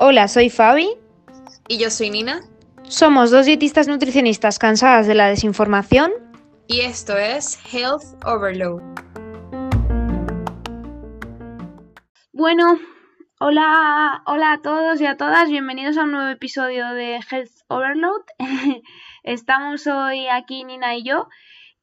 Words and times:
Hola, 0.00 0.28
soy 0.28 0.48
Fabi. 0.48 0.88
Y 1.68 1.78
yo 1.78 1.90
soy 1.90 2.08
Nina. 2.08 2.40
Somos 2.84 3.30
dos 3.30 3.44
dietistas 3.44 3.86
nutricionistas 3.86 4.58
cansadas 4.58 5.06
de 5.06 5.14
la 5.14 5.28
desinformación. 5.28 6.12
Y 6.68 6.80
esto 6.80 7.18
es 7.18 7.58
Health 7.70 8.24
Overload. 8.24 8.80
Bueno, 12.32 12.78
hola, 13.40 14.22
hola 14.24 14.52
a 14.52 14.62
todos 14.62 15.02
y 15.02 15.06
a 15.06 15.18
todas. 15.18 15.50
Bienvenidos 15.50 15.98
a 15.98 16.04
un 16.04 16.12
nuevo 16.12 16.30
episodio 16.30 16.88
de 16.94 17.20
Health 17.30 17.52
Overload. 17.66 18.22
Estamos 19.22 19.86
hoy 19.86 20.28
aquí 20.28 20.64
Nina 20.64 20.96
y 20.96 21.02
yo 21.02 21.28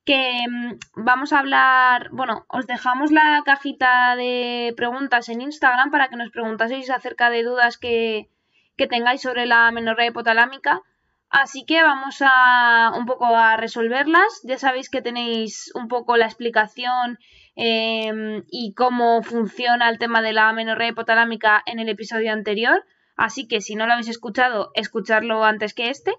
que 0.05 0.45
mm, 0.49 0.77
vamos 0.95 1.33
a 1.33 1.39
hablar, 1.39 2.09
bueno, 2.11 2.45
os 2.47 2.67
dejamos 2.67 3.11
la 3.11 3.41
cajita 3.45 4.15
de 4.15 4.73
preguntas 4.77 5.30
en 5.30 5.41
Instagram 5.41 5.91
para 5.91 6.07
que 6.09 6.16
nos 6.16 6.30
preguntaseis 6.30 6.89
acerca 6.89 7.30
de 7.30 7.43
dudas 7.43 7.77
que, 7.77 8.30
que 8.77 8.88
tengáis 8.88 9.21
sobre 9.21 9.45
la 9.45 9.71
menorrea 9.71 10.07
hipotalámica. 10.07 10.81
Así 11.30 11.66
que 11.66 11.81
vamos 11.81 12.17
a 12.21 12.91
un 12.95 13.05
poco 13.05 13.25
a 13.25 13.57
resolverlas. 13.57 14.41
Ya 14.44 14.57
sabéis 14.57 14.89
que 14.89 15.02
tenéis 15.02 15.71
un 15.75 15.88
poco 15.88 16.17
la 16.17 16.25
explicación 16.25 17.19
em, 17.55 18.44
y 18.49 18.73
cómo 18.73 19.23
funciona 19.23 19.89
el 19.89 19.97
tema 19.97 20.22
de 20.22 20.33
la 20.33 20.53
menorrea 20.53 20.89
hipotalámica 20.89 21.63
en 21.66 21.80
el 21.80 21.89
episodio 21.89 22.31
anterior. 22.31 22.85
Así 23.17 23.47
que 23.47 23.59
si 23.59 23.75
no 23.75 23.88
lo 23.88 23.94
habéis 23.94 24.09
escuchado, 24.09 24.72
escucharlo 24.75 25.44
antes 25.44 25.73
que 25.73 25.89
este. 25.89 26.16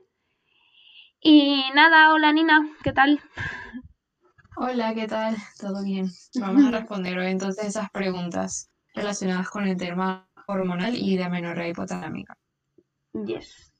Y 1.28 1.60
nada, 1.74 2.12
hola 2.12 2.32
Nina, 2.32 2.70
¿qué 2.84 2.92
tal? 2.92 3.20
Hola, 4.56 4.94
¿qué 4.94 5.08
tal? 5.08 5.34
¿Todo 5.58 5.82
bien? 5.82 6.06
Vamos 6.40 6.64
a 6.66 6.70
responder 6.70 7.18
hoy 7.18 7.32
entonces 7.32 7.66
esas 7.66 7.90
preguntas 7.90 8.70
relacionadas 8.94 9.50
con 9.50 9.66
el 9.66 9.76
tema 9.76 10.28
hormonal 10.46 10.94
y 10.94 11.16
de 11.16 11.24
amenorrea 11.24 11.66
hipotalámica. 11.66 12.38
Yes. 13.12 13.72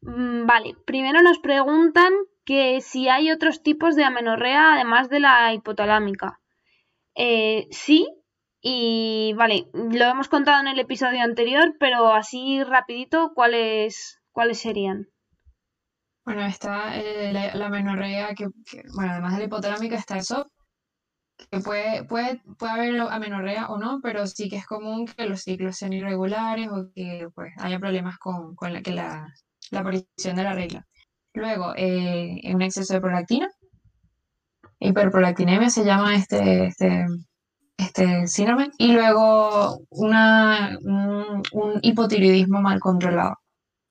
Mm, 0.00 0.46
vale, 0.46 0.74
primero 0.86 1.20
nos 1.20 1.40
preguntan 1.40 2.14
que 2.46 2.80
si 2.80 3.10
hay 3.10 3.30
otros 3.30 3.62
tipos 3.62 3.94
de 3.94 4.04
amenorrea 4.04 4.72
además 4.72 5.10
de 5.10 5.20
la 5.20 5.52
hipotalámica. 5.52 6.40
Eh, 7.14 7.66
sí, 7.70 8.08
y 8.62 9.34
vale, 9.36 9.66
lo 9.74 10.06
hemos 10.06 10.30
contado 10.30 10.62
en 10.62 10.68
el 10.68 10.78
episodio 10.78 11.22
anterior, 11.22 11.76
pero 11.78 12.14
así 12.14 12.64
rapidito, 12.64 13.32
¿cuáles, 13.34 14.22
cuáles 14.30 14.58
serían? 14.58 15.11
Bueno, 16.24 16.42
está 16.46 16.96
eh, 17.00 17.32
la, 17.32 17.54
la, 17.56 17.68
menorrea, 17.68 18.34
que, 18.34 18.46
bueno, 18.94 19.12
además 19.12 19.32
de 19.32 19.38
la 19.40 19.44
hipotalámica 19.46 19.96
está 19.96 20.16
el 20.16 20.22
SOP, 20.22 20.46
que 21.50 21.60
puede, 21.60 22.04
puede, 22.04 22.40
puede 22.58 22.72
haber 22.72 23.00
amenorrea 23.00 23.68
o 23.68 23.78
no, 23.78 24.00
pero 24.02 24.26
sí 24.26 24.48
que 24.48 24.56
es 24.56 24.66
común 24.66 25.06
que 25.06 25.26
los 25.26 25.42
ciclos 25.42 25.76
sean 25.76 25.92
irregulares 25.92 26.68
o 26.70 26.90
que 26.94 27.28
pues, 27.34 27.52
haya 27.58 27.80
problemas 27.80 28.18
con, 28.18 28.54
con 28.54 28.72
la, 28.72 28.82
que 28.82 28.92
la, 28.92 29.34
la 29.70 29.80
aparición 29.80 30.36
de 30.36 30.42
la 30.44 30.54
regla. 30.54 30.86
Luego, 31.34 31.72
eh, 31.76 32.40
un 32.54 32.62
exceso 32.62 32.94
de 32.94 33.00
prolactina, 33.00 33.48
hiperprolactinemia 34.80 35.70
se 35.70 35.84
llama 35.84 36.14
este, 36.14 36.66
este, 36.66 37.06
este 37.78 38.26
síndrome, 38.28 38.70
y 38.78 38.92
luego 38.92 39.80
una, 39.90 40.78
un, 40.82 41.42
un 41.52 41.78
hipotiroidismo 41.82 42.60
mal 42.60 42.78
controlado 42.80 43.41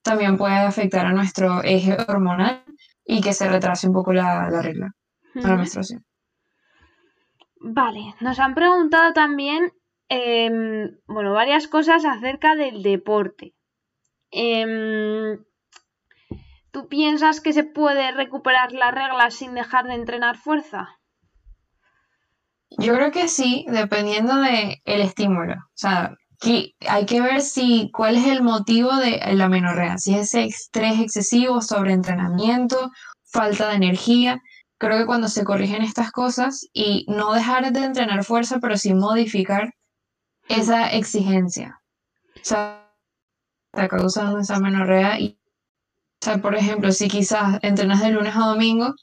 también 0.02 0.38
puede 0.38 0.56
afectar 0.56 1.06
a 1.06 1.14
nuestro 1.14 1.64
eje 1.64 1.98
hormonal 2.08 2.64
y 3.06 3.22
que 3.22 3.34
se 3.34 3.48
retrase 3.48 3.88
un 3.88 3.94
poco 3.94 4.14
la, 4.14 4.50
regla, 4.62 4.96
la 5.34 5.56
menstruación. 5.56 6.06
Vale, 7.60 8.16
nos 8.20 8.40
han 8.40 8.56
preguntado 8.56 9.14
también, 9.14 9.72
em, 10.10 10.98
bueno, 11.08 11.34
varias 11.34 11.68
cosas 11.68 12.06
acerca 12.06 12.56
del 12.56 12.82
deporte. 12.82 13.54
Em, 14.32 15.44
¿Tú 16.72 16.88
piensas 16.88 17.42
que 17.42 17.52
se 17.52 17.64
puede 17.64 18.12
recuperar 18.14 18.72
la 18.72 18.92
regla 18.92 19.30
sin 19.30 19.54
dejar 19.54 19.86
de 19.86 19.94
entrenar 19.94 20.38
fuerza? 20.38 21.02
Yo 22.78 22.96
creo 22.96 23.12
que 23.12 23.28
sí, 23.28 23.66
dependiendo 23.68 24.38
del 24.38 24.78
el 24.86 25.02
estímulo. 25.02 25.56
O 25.56 25.76
sea, 25.76 26.16
hay 26.44 27.06
que 27.06 27.22
ver 27.22 27.42
si 27.42 27.92
cuál 27.92 28.16
es 28.16 28.26
el 28.26 28.42
motivo 28.42 28.96
de 28.96 29.20
la 29.34 29.48
menorrea, 29.48 29.98
si 29.98 30.16
es 30.16 30.34
estrés 30.34 31.00
excesivo, 31.00 31.62
sobreentrenamiento, 31.62 32.92
falta 33.26 33.70
de 33.70 33.76
energía. 33.76 34.42
Creo 34.80 34.98
que 34.98 35.06
cuando 35.06 35.28
se 35.28 35.44
corrigen 35.44 35.84
estas 35.84 36.12
cosas 36.12 36.68
y 36.74 37.06
no 37.08 37.34
dejar 37.34 37.72
de 37.72 37.84
entrenar 37.84 38.24
fuerza, 38.24 38.60
pero 38.60 38.78
sí 38.78 38.94
modificar 38.94 39.74
esa 40.50 40.90
exigencia. 40.92 41.80
O 42.36 42.40
sea, 42.42 42.92
está 43.72 43.88
causando 43.88 44.40
esa 44.40 44.60
menorrea 44.60 45.20
y, 45.20 45.40
o 46.22 46.26
sea, 46.26 46.40
por 46.40 46.56
ejemplo, 46.56 46.92
si 46.92 47.08
quizás 47.08 47.60
entrenas 47.62 48.02
de 48.02 48.12
lunes 48.12 48.36
a 48.36 48.48
domingo, 48.48 48.96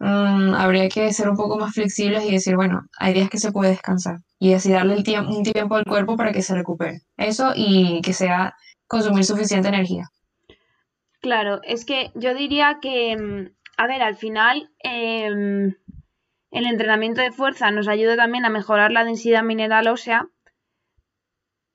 Mm, 0.00 0.54
habría 0.54 0.88
que 0.88 1.12
ser 1.12 1.28
un 1.28 1.36
poco 1.36 1.58
más 1.58 1.74
flexibles 1.74 2.24
y 2.24 2.32
decir, 2.32 2.56
bueno, 2.56 2.86
hay 2.98 3.12
días 3.12 3.28
que 3.28 3.36
se 3.36 3.52
puede 3.52 3.72
descansar 3.72 4.20
y 4.38 4.54
así 4.54 4.72
darle 4.72 4.94
el 4.94 5.04
tiempo, 5.04 5.30
un 5.30 5.42
tiempo 5.42 5.74
al 5.74 5.84
cuerpo 5.84 6.16
para 6.16 6.32
que 6.32 6.40
se 6.40 6.54
recupere. 6.54 7.02
Eso 7.18 7.52
y 7.54 8.00
que 8.00 8.14
sea 8.14 8.56
consumir 8.86 9.24
suficiente 9.24 9.68
energía. 9.68 10.08
Claro, 11.20 11.60
es 11.64 11.84
que 11.84 12.12
yo 12.14 12.34
diría 12.34 12.78
que, 12.80 13.14
mm, 13.14 13.50
a 13.76 13.86
ver, 13.86 14.00
al 14.00 14.16
final 14.16 14.70
em, 14.78 15.74
el 16.50 16.66
entrenamiento 16.66 17.20
de 17.20 17.30
fuerza 17.30 17.70
nos 17.70 17.86
ayuda 17.86 18.16
también 18.16 18.46
a 18.46 18.50
mejorar 18.50 18.92
la 18.92 19.04
densidad 19.04 19.42
mineral 19.42 19.86
ósea, 19.86 20.26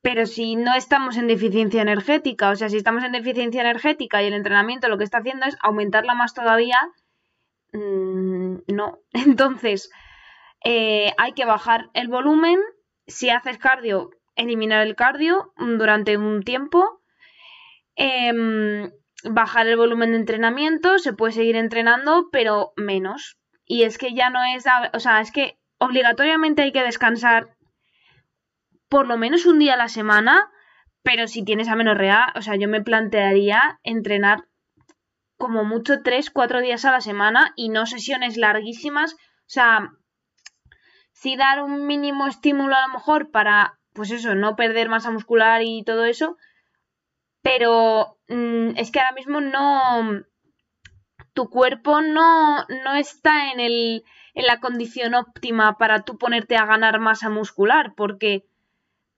pero 0.01 0.25
si 0.25 0.55
no 0.55 0.73
estamos 0.73 1.17
en 1.17 1.27
deficiencia 1.27 1.83
energética, 1.83 2.49
o 2.49 2.55
sea, 2.55 2.69
si 2.69 2.77
estamos 2.77 3.03
en 3.03 3.11
deficiencia 3.11 3.61
energética 3.61 4.23
y 4.23 4.27
el 4.27 4.33
entrenamiento 4.33 4.89
lo 4.89 4.97
que 4.97 5.03
está 5.03 5.19
haciendo 5.19 5.45
es 5.45 5.57
aumentarla 5.61 6.15
más 6.15 6.33
todavía, 6.33 6.79
Mm, 7.73 8.57
no. 8.67 8.99
Entonces, 9.13 9.91
eh, 10.63 11.13
hay 11.17 11.33
que 11.33 11.45
bajar 11.45 11.89
el 11.93 12.07
volumen. 12.07 12.59
Si 13.07 13.29
haces 13.29 13.57
cardio, 13.57 14.09
eliminar 14.35 14.85
el 14.85 14.95
cardio 14.95 15.53
durante 15.57 16.17
un 16.17 16.43
tiempo. 16.43 17.01
Em, 17.95 18.91
bajar 19.23 19.67
el 19.67 19.77
volumen 19.77 20.11
de 20.11 20.17
entrenamiento. 20.17 20.97
Se 20.99 21.13
puede 21.13 21.33
seguir 21.33 21.55
entrenando, 21.55 22.29
pero 22.31 22.73
menos. 22.75 23.37
Y 23.65 23.83
es 23.83 23.97
que 23.97 24.13
ya 24.13 24.29
no 24.29 24.43
es. 24.43 24.65
O 24.93 24.99
sea, 24.99 25.21
es 25.21 25.31
que 25.31 25.59
obligatoriamente 25.77 26.63
hay 26.63 26.71
que 26.71 26.83
descansar 26.83 27.55
por 28.89 29.07
lo 29.07 29.17
menos 29.17 29.45
un 29.45 29.59
día 29.59 29.75
a 29.75 29.77
la 29.77 29.89
semana. 29.89 30.49
Pero 31.03 31.27
si 31.27 31.45
tienes 31.45 31.67
amenorrea, 31.67 32.33
o 32.35 32.41
sea, 32.41 32.55
yo 32.55 32.67
me 32.67 32.81
plantearía 32.81 33.79
entrenar 33.83 34.45
como 35.37 35.63
mucho 35.63 36.01
tres, 36.03 36.29
cuatro 36.29 36.61
días 36.61 36.85
a 36.85 36.91
la 36.91 37.01
semana 37.01 37.53
y 37.55 37.69
no 37.69 37.85
sesiones 37.85 38.37
larguísimas. 38.37 39.13
O 39.13 39.47
sea, 39.47 39.91
sí 41.11 41.35
dar 41.35 41.61
un 41.61 41.87
mínimo 41.87 42.27
estímulo 42.27 42.75
a 42.75 42.87
lo 42.87 42.93
mejor 42.93 43.31
para, 43.31 43.79
pues 43.93 44.11
eso, 44.11 44.35
no 44.35 44.55
perder 44.55 44.89
masa 44.89 45.11
muscular 45.11 45.61
y 45.63 45.83
todo 45.83 46.05
eso. 46.05 46.37
Pero 47.41 48.17
mm, 48.27 48.77
es 48.77 48.91
que 48.91 48.99
ahora 48.99 49.13
mismo 49.13 49.41
no. 49.41 50.23
Tu 51.33 51.49
cuerpo 51.49 52.01
no, 52.01 52.65
no 52.83 52.93
está 52.93 53.51
en, 53.51 53.59
el, 53.59 54.03
en 54.35 54.45
la 54.45 54.61
condición 54.61 55.15
óptima 55.15 55.77
para 55.77 56.03
tú 56.03 56.17
ponerte 56.17 56.55
a 56.55 56.65
ganar 56.65 56.99
masa 56.99 57.29
muscular, 57.29 57.93
porque 57.95 58.45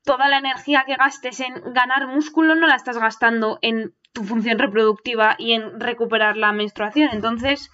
toda 0.03 0.27
la 0.27 0.39
energía 0.39 0.83
que 0.87 0.95
gastes 0.95 1.39
en 1.41 1.73
ganar 1.73 2.07
músculo 2.07 2.55
no 2.55 2.65
la 2.65 2.75
estás 2.75 2.97
gastando 2.97 3.59
en 3.61 3.93
tu 4.17 4.23
función 4.23 4.57
reproductiva 4.57 5.35
y 5.37 5.53
en 5.53 5.79
recuperar 5.79 6.37
la 6.37 6.51
menstruación. 6.51 7.09
Entonces, 7.13 7.69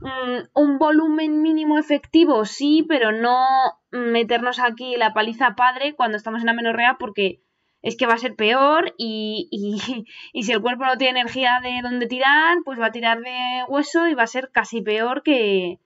mm, 0.00 0.48
un 0.54 0.78
volumen 0.78 1.42
mínimo 1.42 1.76
efectivo 1.76 2.46
sí, 2.46 2.86
pero 2.88 3.12
no 3.12 3.44
meternos 3.90 4.58
aquí 4.58 4.96
la 4.96 5.12
paliza 5.12 5.54
padre 5.56 5.94
cuando 5.94 6.16
estamos 6.16 6.40
en 6.40 6.46
la 6.46 6.54
menorrea 6.54 6.96
porque 6.98 7.42
es 7.82 7.94
que 7.98 8.06
va 8.06 8.14
a 8.14 8.18
ser 8.18 8.36
peor 8.36 8.94
y, 8.96 9.48
y, 9.50 10.40
si 10.42 10.52
el 10.52 10.62
cuerpo 10.62 10.86
no 10.86 10.96
tiene 10.96 11.20
energía 11.20 11.60
de 11.62 11.80
donde 11.82 12.06
tirar, 12.06 12.56
pues 12.64 12.80
va 12.80 12.86
a 12.86 12.92
tirar 12.92 13.20
de 13.20 13.64
hueso 13.68 14.08
y 14.08 14.14
va 14.14 14.22
a 14.22 14.26
ser 14.26 14.50
casi 14.50 14.80
peor 14.80 15.22
que, 15.22 15.78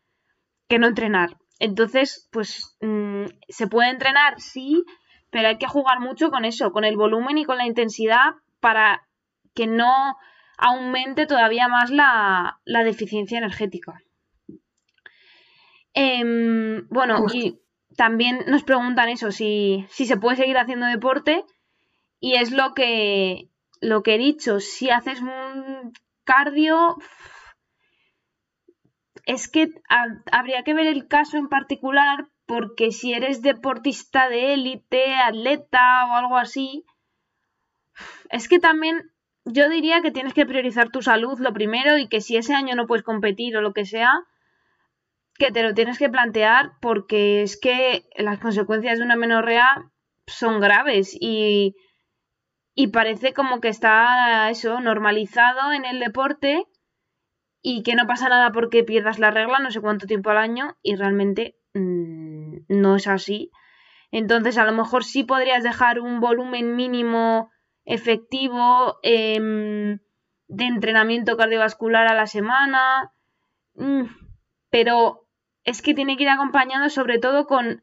que 0.69 0.79
no 0.79 0.87
entrenar. 0.87 1.37
Entonces, 1.59 2.29
pues 2.31 2.77
mm, 2.81 3.25
se 3.49 3.67
puede 3.67 3.91
entrenar, 3.91 4.41
sí, 4.41 4.85
pero 5.31 5.49
hay 5.49 5.59
que 5.59 5.67
jugar 5.67 5.99
mucho 5.99 6.31
con 6.31 6.45
eso, 6.45 6.71
con 6.71 6.85
el 6.85 6.97
volumen 6.97 7.39
y 7.39 7.45
con 7.45 7.59
la 7.59 7.67
intensidad 7.67 8.35
para 8.61 9.05
que 9.55 9.67
no 9.67 10.17
aumente 10.59 11.27
todavía 11.27 11.69
más 11.69 11.91
la, 11.91 12.61
deficiencia 12.65 13.39
energética. 13.39 14.01
Em, 15.95 16.89
bueno, 16.89 17.27
y 17.33 17.61
también 17.97 18.45
nos 18.47 18.65
preguntan 18.65 19.09
eso, 19.09 19.31
si, 19.31 19.87
si, 19.91 20.07
se 20.07 20.17
puede 20.17 20.37
seguir 20.37 20.59
haciendo 20.59 20.87
deporte. 20.87 21.45
Y 22.21 22.35
es 22.35 22.51
lo 22.53 22.75
que, 22.75 23.49
lo 23.81 24.03
que 24.03 24.15
he 24.15 24.19
dicho, 24.19 24.61
si 24.61 24.91
haces 24.91 25.21
un 25.21 25.93
cardio, 26.25 26.97
es 29.27 29.49
que 29.49 29.71
habría 30.33 30.65
que 30.65 30.75
ver 30.75 30.87
el 30.87 31.07
caso 31.07 31.37
en 31.37 31.49
particular 31.49 32.29
porque 32.47 32.93
si 32.93 33.15
eres 33.15 33.43
deportista 33.43 34.29
de 34.29 34.55
élite, 34.55 35.15
atleta 35.17 36.07
o 36.11 36.13
algo 36.13 36.37
así, 36.37 36.85
es 38.31 38.49
que 38.49 38.59
también 38.59 39.14
yo 39.45 39.69
diría 39.69 40.01
que 40.01 40.11
tienes 40.11 40.35
que 40.35 40.47
priorizar 40.47 40.91
tu 40.91 41.03
salud 41.03 41.39
lo 41.39 41.53
primero 41.53 41.99
y 41.99 42.09
que 42.09 42.21
si 42.21 42.37
ese 42.37 42.55
año 42.55 42.75
no 42.75 42.87
puedes 42.87 43.05
competir 43.05 43.57
o 43.57 43.61
lo 43.61 43.73
que 43.73 43.85
sea, 43.85 44.11
que 45.37 45.51
te 45.51 45.63
lo 45.63 45.75
tienes 45.75 45.99
que 45.99 46.09
plantear 46.09 46.73
porque 46.81 47.43
es 47.43 47.59
que 47.59 48.09
las 48.17 48.39
consecuencias 48.39 48.99
de 48.99 49.05
una 49.05 49.17
menorrea 49.17 49.91
son 50.27 50.61
graves 50.61 51.17
y, 51.19 51.75
y 52.75 52.89
parece 52.89 53.35
como 53.35 53.61
que 53.61 53.69
está 53.69 54.49
eso 54.51 54.81
normalizado 54.81 55.73
en 55.73 55.85
el 55.85 56.01
deporte 56.01 56.65
y 57.61 57.83
que 57.83 57.95
no 57.95 58.07
pasa 58.07 58.29
nada 58.29 58.53
porque 58.53 58.85
pierdas 58.85 59.19
la 59.19 59.31
regla 59.31 59.59
no 59.59 59.71
sé 59.71 59.81
cuánto 59.81 60.07
tiempo 60.07 60.31
al 60.31 60.39
año 60.39 60.77
y 60.83 60.97
realmente 60.97 61.57
mmm, 61.75 62.59
no 62.69 62.97
es 62.97 63.07
así. 63.07 63.51
Entonces 64.11 64.57
a 64.59 64.65
lo 64.65 64.73
mejor 64.73 65.05
sí 65.05 65.25
podrías 65.25 65.65
dejar 65.65 65.99
un 65.99 66.21
volumen 66.21 66.77
mínimo 66.77 67.51
efectivo 67.85 68.99
eh, 69.03 69.99
de 70.49 70.65
entrenamiento 70.65 71.37
cardiovascular 71.37 72.07
a 72.07 72.15
la 72.15 72.27
semana, 72.27 73.13
mm, 73.75 74.05
pero 74.71 75.27
es 75.65 75.83
que 75.83 75.95
tiene 75.95 76.17
que 76.17 76.25
ir 76.25 76.29
acompañado 76.29 76.89
sobre 76.91 77.19
todo 77.19 77.47
con, 77.47 77.83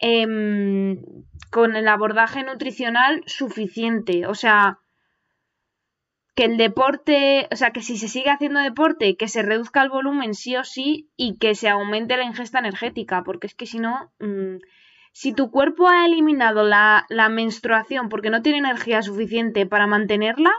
eh, 0.00 0.96
con 1.50 1.76
el 1.76 1.88
abordaje 1.88 2.42
nutricional 2.42 3.22
suficiente. 3.26 4.26
O 4.26 4.34
sea, 4.34 4.80
que 6.34 6.44
el 6.44 6.56
deporte, 6.56 7.48
o 7.52 7.56
sea, 7.56 7.70
que 7.70 7.82
si 7.82 7.98
se 7.98 8.08
sigue 8.08 8.30
haciendo 8.30 8.60
deporte, 8.60 9.16
que 9.16 9.28
se 9.28 9.42
reduzca 9.42 9.82
el 9.82 9.90
volumen 9.90 10.34
sí 10.34 10.56
o 10.56 10.64
sí 10.64 11.10
y 11.16 11.36
que 11.36 11.54
se 11.54 11.68
aumente 11.68 12.16
la 12.16 12.24
ingesta 12.24 12.58
energética, 12.58 13.22
porque 13.22 13.46
es 13.46 13.54
que 13.54 13.66
si 13.66 13.78
no, 13.78 14.12
mmm, 14.18 14.56
si 15.12 15.32
tu 15.32 15.50
cuerpo 15.50 15.88
ha 15.88 16.06
eliminado 16.06 16.64
la, 16.64 17.06
la, 17.08 17.28
menstruación 17.28 18.08
porque 18.08 18.30
no 18.30 18.42
tiene 18.42 18.58
energía 18.58 19.02
suficiente 19.02 19.66
para 19.66 19.86
mantenerla, 19.86 20.50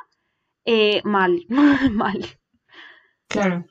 eh, 0.66 1.02
mal, 1.04 1.46
mal. 1.92 2.26
Claro. 3.28 3.66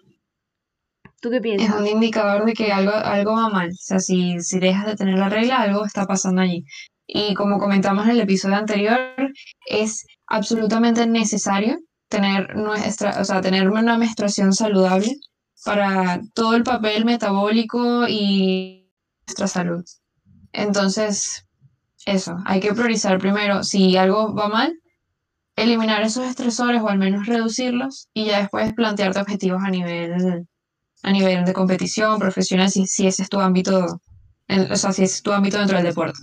¿Tú 1.20 1.30
qué 1.30 1.40
piensas? 1.40 1.68
Es 1.68 1.80
un 1.80 1.86
indicador 1.86 2.44
de 2.44 2.52
que 2.52 2.72
algo, 2.72 2.92
algo 2.92 3.32
va 3.34 3.48
mal. 3.48 3.68
O 3.68 3.74
sea, 3.78 4.00
si, 4.00 4.40
si 4.40 4.58
dejas 4.58 4.86
de 4.86 4.96
tener 4.96 5.16
la 5.16 5.28
regla, 5.28 5.60
algo 5.60 5.84
está 5.84 6.04
pasando 6.04 6.42
allí. 6.42 6.64
Y 7.06 7.34
como 7.34 7.58
comentamos 7.58 8.04
en 8.06 8.12
el 8.12 8.20
episodio 8.20 8.56
anterior, 8.56 8.98
es 9.66 10.04
absolutamente 10.26 11.06
necesario 11.06 11.78
tener 12.08 12.56
nuestra, 12.56 13.20
o 13.20 13.24
sea, 13.24 13.40
tener 13.40 13.70
una 13.70 13.98
menstruación 13.98 14.52
saludable 14.52 15.14
para 15.64 16.20
todo 16.34 16.56
el 16.56 16.64
papel 16.64 17.04
metabólico 17.04 18.06
y 18.08 18.90
nuestra 19.26 19.46
salud. 19.46 19.84
Entonces, 20.52 21.46
eso, 22.06 22.36
hay 22.44 22.60
que 22.60 22.74
priorizar 22.74 23.18
primero 23.18 23.62
si 23.62 23.96
algo 23.96 24.34
va 24.34 24.48
mal, 24.48 24.78
eliminar 25.56 26.02
esos 26.02 26.26
estresores 26.26 26.82
o 26.82 26.88
al 26.88 26.98
menos 26.98 27.26
reducirlos 27.26 28.08
y 28.14 28.26
ya 28.26 28.40
después 28.40 28.72
plantearte 28.72 29.20
objetivos 29.20 29.62
a 29.64 29.70
nivel, 29.70 30.46
a 31.02 31.12
nivel 31.12 31.44
de 31.44 31.52
competición 31.52 32.18
profesional 32.18 32.70
si, 32.70 32.86
si 32.86 33.06
ese 33.06 33.22
es 33.22 33.28
tu 33.28 33.40
ámbito, 33.40 34.00
o 34.48 34.76
sea, 34.76 34.92
si 34.92 35.04
es 35.04 35.22
tu 35.22 35.32
ámbito 35.32 35.58
dentro 35.58 35.76
del 35.76 35.86
deporte. 35.86 36.18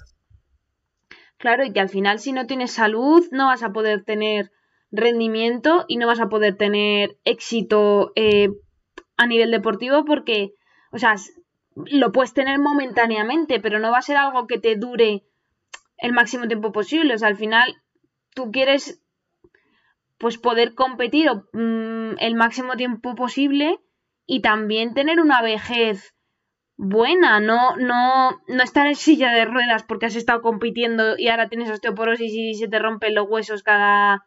Claro, 1.38 1.64
y 1.64 1.72
que 1.72 1.80
al 1.80 1.90
final 1.90 2.20
si 2.20 2.34
no 2.34 2.48
tienes 2.48 2.72
salud 2.72 3.24
no 3.32 3.46
vas 3.46 3.64
a 3.64 3.72
poder 3.72 4.04
tener 4.04 4.52
rendimiento 4.92 5.86
y 5.88 5.98
no 5.98 6.08
vas 6.08 6.20
a 6.20 6.28
poder 6.28 6.58
tener 6.58 7.18
éxito 7.24 8.12
eh, 8.16 8.50
a 9.16 9.28
nivel 9.28 9.52
deportivo 9.52 10.04
porque, 10.06 10.54
o 10.92 10.98
sea, 10.98 11.16
lo 11.86 12.12
puedes 12.12 12.34
tener 12.34 12.60
momentáneamente, 12.60 13.60
pero 13.60 13.80
no 13.80 13.92
va 13.92 14.00
a 14.00 14.04
ser 14.04 14.18
algo 14.18 14.48
que 14.48 14.60
te 14.60 14.76
dure 14.76 15.24
el 15.98 16.14
máximo 16.14 16.48
tiempo 16.48 16.72
posible. 16.72 17.14
O 17.14 17.18
sea, 17.18 17.28
al 17.28 17.38
final 17.38 17.76
tú 18.34 18.52
quieres 18.52 19.04
pues 20.18 20.38
poder 20.38 20.76
competir 20.76 21.30
mmm, 21.54 22.16
el 22.20 22.36
máximo 22.36 22.76
tiempo 22.76 23.16
posible 23.16 23.80
y 24.26 24.42
también 24.42 24.94
tener 24.94 25.20
una 25.20 25.42
vejez 25.42 26.14
buena, 26.76 27.40
no, 27.40 27.76
no, 27.76 28.40
no 28.48 28.64
estar 28.64 28.88
en 28.88 28.96
silla 28.96 29.32
de 29.34 29.46
ruedas 29.46 29.84
porque 29.84 30.06
has 30.06 30.16
estado 30.16 30.42
compitiendo 30.42 31.18
y 31.18 31.28
ahora 31.28 31.50
tienes 31.50 31.70
osteoporosis 31.70 32.32
y 32.34 32.54
se 32.54 32.68
te 32.68 32.80
rompen 32.80 33.16
los 33.16 33.28
huesos 33.30 33.64
cada, 33.64 34.26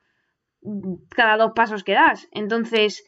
cada 1.11 1.37
dos 1.37 1.53
pasos 1.55 1.85
que 1.85 1.95
das. 1.95 2.29
Entonces, 2.33 3.05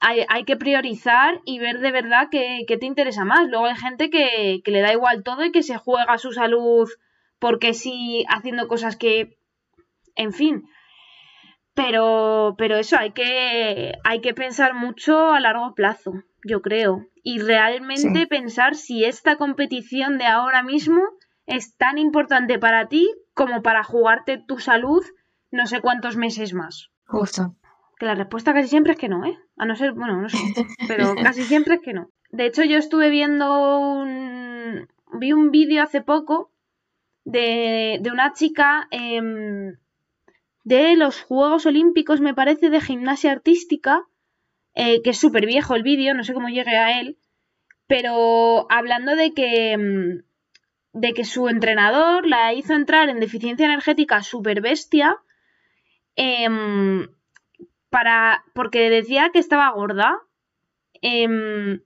hay, 0.00 0.24
hay, 0.28 0.44
que 0.44 0.56
priorizar 0.56 1.40
y 1.44 1.58
ver 1.58 1.80
de 1.80 1.90
verdad 1.90 2.28
qué, 2.30 2.64
qué, 2.66 2.76
te 2.76 2.86
interesa 2.86 3.24
más. 3.24 3.48
Luego 3.48 3.66
hay 3.66 3.76
gente 3.76 4.10
que, 4.10 4.60
que, 4.64 4.70
le 4.70 4.80
da 4.80 4.92
igual 4.92 5.22
todo 5.22 5.44
y 5.44 5.52
que 5.52 5.62
se 5.62 5.78
juega 5.78 6.18
su 6.18 6.32
salud 6.32 6.88
porque 7.38 7.72
sí, 7.72 8.24
haciendo 8.28 8.68
cosas 8.68 8.96
que, 8.96 9.38
en 10.14 10.32
fin. 10.32 10.68
Pero, 11.74 12.54
pero 12.58 12.76
eso, 12.76 12.96
hay 12.98 13.12
que, 13.12 13.94
hay 14.04 14.20
que 14.20 14.34
pensar 14.34 14.74
mucho 14.74 15.32
a 15.32 15.40
largo 15.40 15.74
plazo, 15.74 16.12
yo 16.44 16.60
creo. 16.60 17.06
Y 17.22 17.38
realmente 17.38 18.20
sí. 18.20 18.26
pensar 18.26 18.74
si 18.74 19.04
esta 19.04 19.36
competición 19.36 20.18
de 20.18 20.26
ahora 20.26 20.62
mismo 20.62 21.02
es 21.46 21.76
tan 21.76 21.96
importante 21.98 22.58
para 22.58 22.88
ti 22.88 23.10
como 23.34 23.62
para 23.62 23.82
jugarte 23.82 24.36
tu 24.36 24.58
salud 24.58 25.02
no 25.50 25.66
sé 25.66 25.80
cuántos 25.80 26.16
meses 26.16 26.54
más. 26.54 26.90
Justo. 27.06 27.56
Que 28.00 28.06
la 28.06 28.14
respuesta 28.14 28.54
casi 28.54 28.66
siempre 28.66 28.94
es 28.94 28.98
que 28.98 29.10
no, 29.10 29.26
¿eh? 29.26 29.38
A 29.58 29.66
no 29.66 29.76
ser, 29.76 29.92
bueno, 29.92 30.22
no 30.22 30.30
sé, 30.30 30.38
pero 30.88 31.14
casi 31.22 31.42
siempre 31.42 31.74
es 31.74 31.80
que 31.82 31.92
no. 31.92 32.08
De 32.30 32.46
hecho, 32.46 32.64
yo 32.64 32.78
estuve 32.78 33.10
viendo 33.10 33.78
un... 33.78 34.88
Vi 35.12 35.34
un 35.34 35.50
vídeo 35.50 35.82
hace 35.82 36.00
poco 36.00 36.50
de, 37.26 37.98
de 38.00 38.10
una 38.10 38.32
chica 38.32 38.88
eh, 38.90 39.20
de 40.64 40.96
los 40.96 41.20
Juegos 41.20 41.66
Olímpicos, 41.66 42.22
me 42.22 42.32
parece, 42.32 42.70
de 42.70 42.80
gimnasia 42.80 43.32
artística, 43.32 44.06
eh, 44.74 45.02
que 45.02 45.10
es 45.10 45.18
súper 45.18 45.44
viejo 45.44 45.74
el 45.74 45.82
vídeo, 45.82 46.14
no 46.14 46.24
sé 46.24 46.32
cómo 46.32 46.48
llegué 46.48 46.78
a 46.78 47.00
él, 47.00 47.18
pero 47.86 48.66
hablando 48.70 49.14
de 49.14 49.34
que, 49.34 50.22
de 50.94 51.12
que 51.12 51.24
su 51.26 51.48
entrenador 51.48 52.26
la 52.26 52.54
hizo 52.54 52.72
entrar 52.72 53.10
en 53.10 53.20
deficiencia 53.20 53.66
energética 53.66 54.22
súper 54.22 54.62
bestia, 54.62 55.18
eh, 56.16 56.48
para 57.90 58.44
porque 58.54 58.88
decía 58.88 59.30
que 59.32 59.38
estaba 59.38 59.70
gorda 59.70 60.18
eh, 61.02 61.80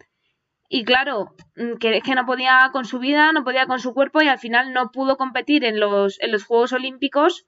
y 0.68 0.84
claro 0.84 1.34
que, 1.80 2.00
que 2.00 2.14
no 2.14 2.26
podía 2.26 2.70
con 2.72 2.84
su 2.84 2.98
vida 2.98 3.32
no 3.32 3.44
podía 3.44 3.66
con 3.66 3.80
su 3.80 3.94
cuerpo 3.94 4.22
y 4.22 4.28
al 4.28 4.38
final 4.38 4.72
no 4.72 4.90
pudo 4.92 5.16
competir 5.16 5.64
en 5.64 5.80
los 5.80 6.20
en 6.20 6.32
los 6.32 6.44
Juegos 6.44 6.72
Olímpicos 6.72 7.46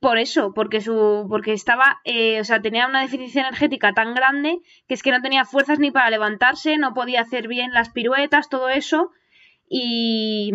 por 0.00 0.18
eso 0.18 0.52
porque 0.54 0.80
su 0.80 1.26
porque 1.28 1.52
estaba 1.52 2.00
eh, 2.04 2.40
o 2.40 2.44
sea 2.44 2.60
tenía 2.60 2.86
una 2.86 3.00
deficiencia 3.00 3.40
energética 3.42 3.92
tan 3.92 4.14
grande 4.14 4.60
que 4.86 4.94
es 4.94 5.02
que 5.02 5.10
no 5.10 5.22
tenía 5.22 5.44
fuerzas 5.44 5.78
ni 5.78 5.90
para 5.90 6.10
levantarse 6.10 6.78
no 6.78 6.94
podía 6.94 7.22
hacer 7.22 7.48
bien 7.48 7.72
las 7.72 7.90
piruetas 7.90 8.48
todo 8.48 8.68
eso 8.68 9.10
y 9.68 10.52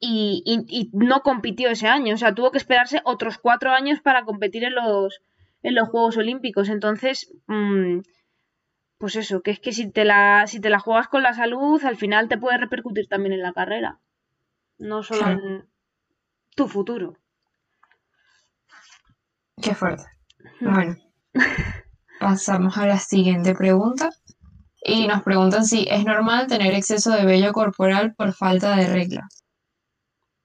y, 0.00 0.42
y, 0.46 0.64
y 0.66 0.90
no 0.94 1.22
compitió 1.22 1.68
ese 1.68 1.86
año. 1.86 2.14
O 2.14 2.16
sea 2.16 2.34
tuvo 2.34 2.50
que 2.50 2.58
esperarse 2.58 3.02
otros 3.04 3.38
cuatro 3.38 3.72
años 3.72 4.00
para 4.00 4.24
competir 4.24 4.64
en 4.64 4.74
los 4.74 5.20
en 5.62 5.74
los 5.74 5.88
Juegos 5.88 6.16
Olímpicos. 6.16 6.68
Entonces, 6.68 7.32
mmm, 7.46 8.00
pues 8.98 9.16
eso, 9.16 9.42
que 9.42 9.50
es 9.50 9.60
que 9.60 9.72
si 9.72 9.90
te, 9.90 10.04
la, 10.04 10.46
si 10.46 10.60
te 10.60 10.70
la 10.70 10.78
juegas 10.78 11.08
con 11.08 11.22
la 11.22 11.34
salud, 11.34 11.82
al 11.84 11.96
final 11.96 12.28
te 12.28 12.38
puede 12.38 12.58
repercutir 12.58 13.08
también 13.08 13.32
en 13.32 13.42
la 13.42 13.52
carrera. 13.52 13.98
No 14.78 15.02
solo 15.02 15.26
en 15.30 15.68
tu 16.54 16.68
futuro. 16.68 17.16
Qué 19.60 19.74
fuerte. 19.74 20.04
Bueno, 20.60 20.96
pasamos 22.20 22.76
a 22.78 22.86
la 22.86 22.98
siguiente 22.98 23.54
pregunta. 23.54 24.10
Y 24.82 25.06
nos 25.06 25.22
preguntan 25.22 25.66
si 25.66 25.86
es 25.90 26.04
normal 26.04 26.46
tener 26.46 26.74
exceso 26.74 27.10
de 27.10 27.26
vello 27.26 27.52
corporal 27.52 28.14
por 28.14 28.32
falta 28.32 28.76
de 28.76 28.86
reglas. 28.86 29.39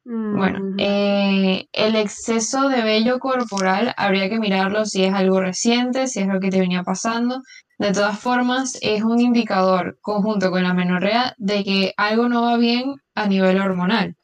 Bueno, 0.06 0.60
Mm, 0.60 0.78
eh, 0.80 1.68
el 1.74 1.96
exceso 1.96 2.70
de 2.70 2.84
vello 2.84 3.20
corporal 3.20 3.94
habría 3.98 4.30
que 4.30 4.40
mirarlo 4.40 4.86
si 4.86 5.04
es 5.04 5.14
algo 5.14 5.42
reciente, 5.42 6.08
si 6.08 6.20
es 6.20 6.28
lo 6.28 6.40
que 6.40 6.50
te 6.52 6.60
venía 6.60 6.84
pasando. 6.84 7.42
De 7.80 7.92
todas 7.92 8.20
formas, 8.20 8.78
es 8.82 9.04
un 9.04 9.20
indicador 9.20 9.98
conjunto 10.02 10.52
con 10.52 10.64
la 10.64 10.74
menorrea 10.74 11.34
de 11.38 11.64
que 11.64 11.94
algo 11.98 12.30
no 12.30 12.44
va 12.44 12.58
bien 12.58 12.96
a 13.16 13.28
nivel 13.28 13.60
hormonal. 13.60 14.16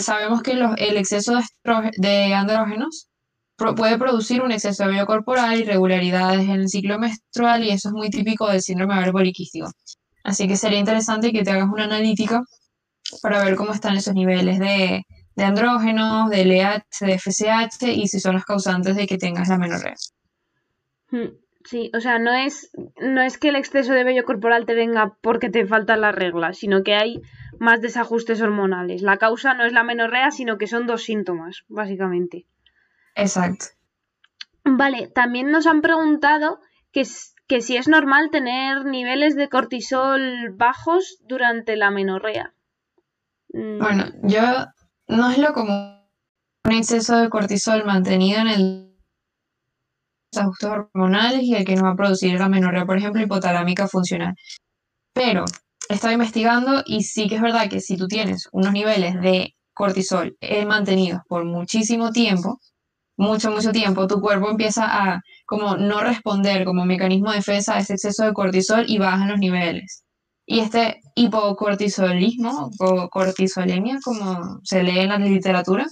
Sabemos 0.00 0.42
que 0.42 0.54
los- 0.54 0.74
el 0.78 0.96
exceso 0.96 1.38
de, 1.98 2.34
andrógenos 2.34 3.08
pro- 3.56 3.74
puede 3.74 3.98
producir 3.98 4.42
un 4.42 4.52
exceso 4.52 4.84
de 4.84 4.90
vello 4.90 5.06
corporal, 5.06 5.58
irregularidades 5.60 6.40
en 6.42 6.50
el 6.50 6.68
ciclo 6.68 6.98
menstrual 6.98 7.64
y 7.64 7.70
eso 7.70 7.88
es 7.88 7.94
muy 7.94 8.10
típico 8.10 8.48
del 8.48 8.60
síndrome 8.62 8.94
ovario 8.94 9.12
poliquístico. 9.12 9.70
Así 10.24 10.48
que 10.48 10.56
sería 10.56 10.78
interesante 10.78 11.32
que 11.32 11.42
te 11.42 11.50
hagas 11.52 11.68
una 11.72 11.84
analítica 11.84 12.42
para 13.20 13.44
ver 13.44 13.56
cómo 13.56 13.72
están 13.72 13.96
esos 13.96 14.14
niveles 14.14 14.58
de, 14.58 15.04
de 15.34 15.44
andrógenos, 15.44 16.30
de 16.30 16.42
LH, 16.44 17.06
de 17.06 17.18
FSH 17.18 17.92
y 17.92 18.06
si 18.06 18.20
son 18.20 18.34
los 18.34 18.44
causantes 18.44 18.96
de 18.96 19.06
que 19.06 19.18
tengas 19.18 19.48
la 19.48 19.58
menorrea. 19.58 19.94
mm. 21.10 21.42
Sí, 21.64 21.90
o 21.94 22.00
sea, 22.00 22.18
no 22.18 22.32
es, 22.32 22.70
no 23.00 23.22
es 23.22 23.38
que 23.38 23.48
el 23.48 23.56
exceso 23.56 23.92
de 23.92 24.04
vello 24.04 24.24
corporal 24.24 24.66
te 24.66 24.74
venga 24.74 25.16
porque 25.20 25.48
te 25.48 25.66
faltan 25.66 26.00
las 26.00 26.14
reglas, 26.14 26.58
sino 26.58 26.82
que 26.82 26.94
hay 26.94 27.20
más 27.58 27.80
desajustes 27.80 28.40
hormonales. 28.42 29.02
La 29.02 29.18
causa 29.18 29.54
no 29.54 29.64
es 29.64 29.72
la 29.72 29.84
menorrea, 29.84 30.30
sino 30.30 30.58
que 30.58 30.66
son 30.66 30.86
dos 30.86 31.04
síntomas, 31.04 31.64
básicamente. 31.68 32.46
Exacto. 33.14 33.66
Vale, 34.64 35.08
también 35.08 35.50
nos 35.50 35.66
han 35.66 35.82
preguntado 35.82 36.60
que, 36.92 37.04
que 37.46 37.60
si 37.60 37.76
es 37.76 37.88
normal 37.88 38.30
tener 38.30 38.84
niveles 38.84 39.36
de 39.36 39.48
cortisol 39.48 40.50
bajos 40.54 41.18
durante 41.28 41.76
la 41.76 41.90
menorrea. 41.90 42.54
Mm. 43.52 43.78
Bueno, 43.78 44.04
yo 44.22 44.42
no 45.08 45.30
es 45.30 45.38
lo 45.38 45.52
común 45.52 46.02
un 46.64 46.72
exceso 46.72 47.16
de 47.16 47.28
cortisol 47.28 47.84
mantenido 47.84 48.40
en 48.40 48.46
el 48.46 48.92
ajustes 50.34 50.68
hormonales 50.68 51.42
y 51.42 51.54
el 51.54 51.64
que 51.64 51.76
no 51.76 51.84
va 51.84 51.90
a 51.90 51.96
producir 51.96 52.38
la 52.38 52.48
menorrea, 52.48 52.86
por 52.86 52.96
ejemplo, 52.96 53.20
hipotalámica 53.20 53.86
funcional. 53.88 54.34
Pero 55.12 55.44
he 55.88 55.94
estado 55.94 56.14
investigando 56.14 56.82
y 56.86 57.02
sí 57.02 57.28
que 57.28 57.36
es 57.36 57.42
verdad 57.42 57.68
que 57.68 57.80
si 57.80 57.96
tú 57.96 58.08
tienes 58.08 58.48
unos 58.52 58.72
niveles 58.72 59.20
de 59.20 59.54
cortisol 59.74 60.36
eh, 60.40 60.64
mantenidos 60.64 61.20
por 61.28 61.44
muchísimo 61.44 62.12
tiempo, 62.12 62.60
mucho, 63.18 63.50
mucho 63.50 63.72
tiempo, 63.72 64.06
tu 64.06 64.20
cuerpo 64.20 64.50
empieza 64.50 64.86
a 64.86 65.20
como 65.46 65.76
no 65.76 66.00
responder 66.00 66.64
como 66.64 66.86
mecanismo 66.86 67.30
de 67.30 67.36
defensa 67.36 67.74
a 67.74 67.80
ese 67.80 67.94
exceso 67.94 68.24
de 68.24 68.32
cortisol 68.32 68.84
y 68.88 68.98
bajan 68.98 69.28
los 69.28 69.38
niveles. 69.38 70.04
Y 70.44 70.60
este 70.60 71.00
hipocortisolismo 71.14 72.70
o 72.78 73.08
cortisolemia, 73.08 73.98
como 74.02 74.60
se 74.64 74.82
lee 74.82 75.00
en 75.00 75.10
la 75.10 75.18
literatura, 75.18 75.86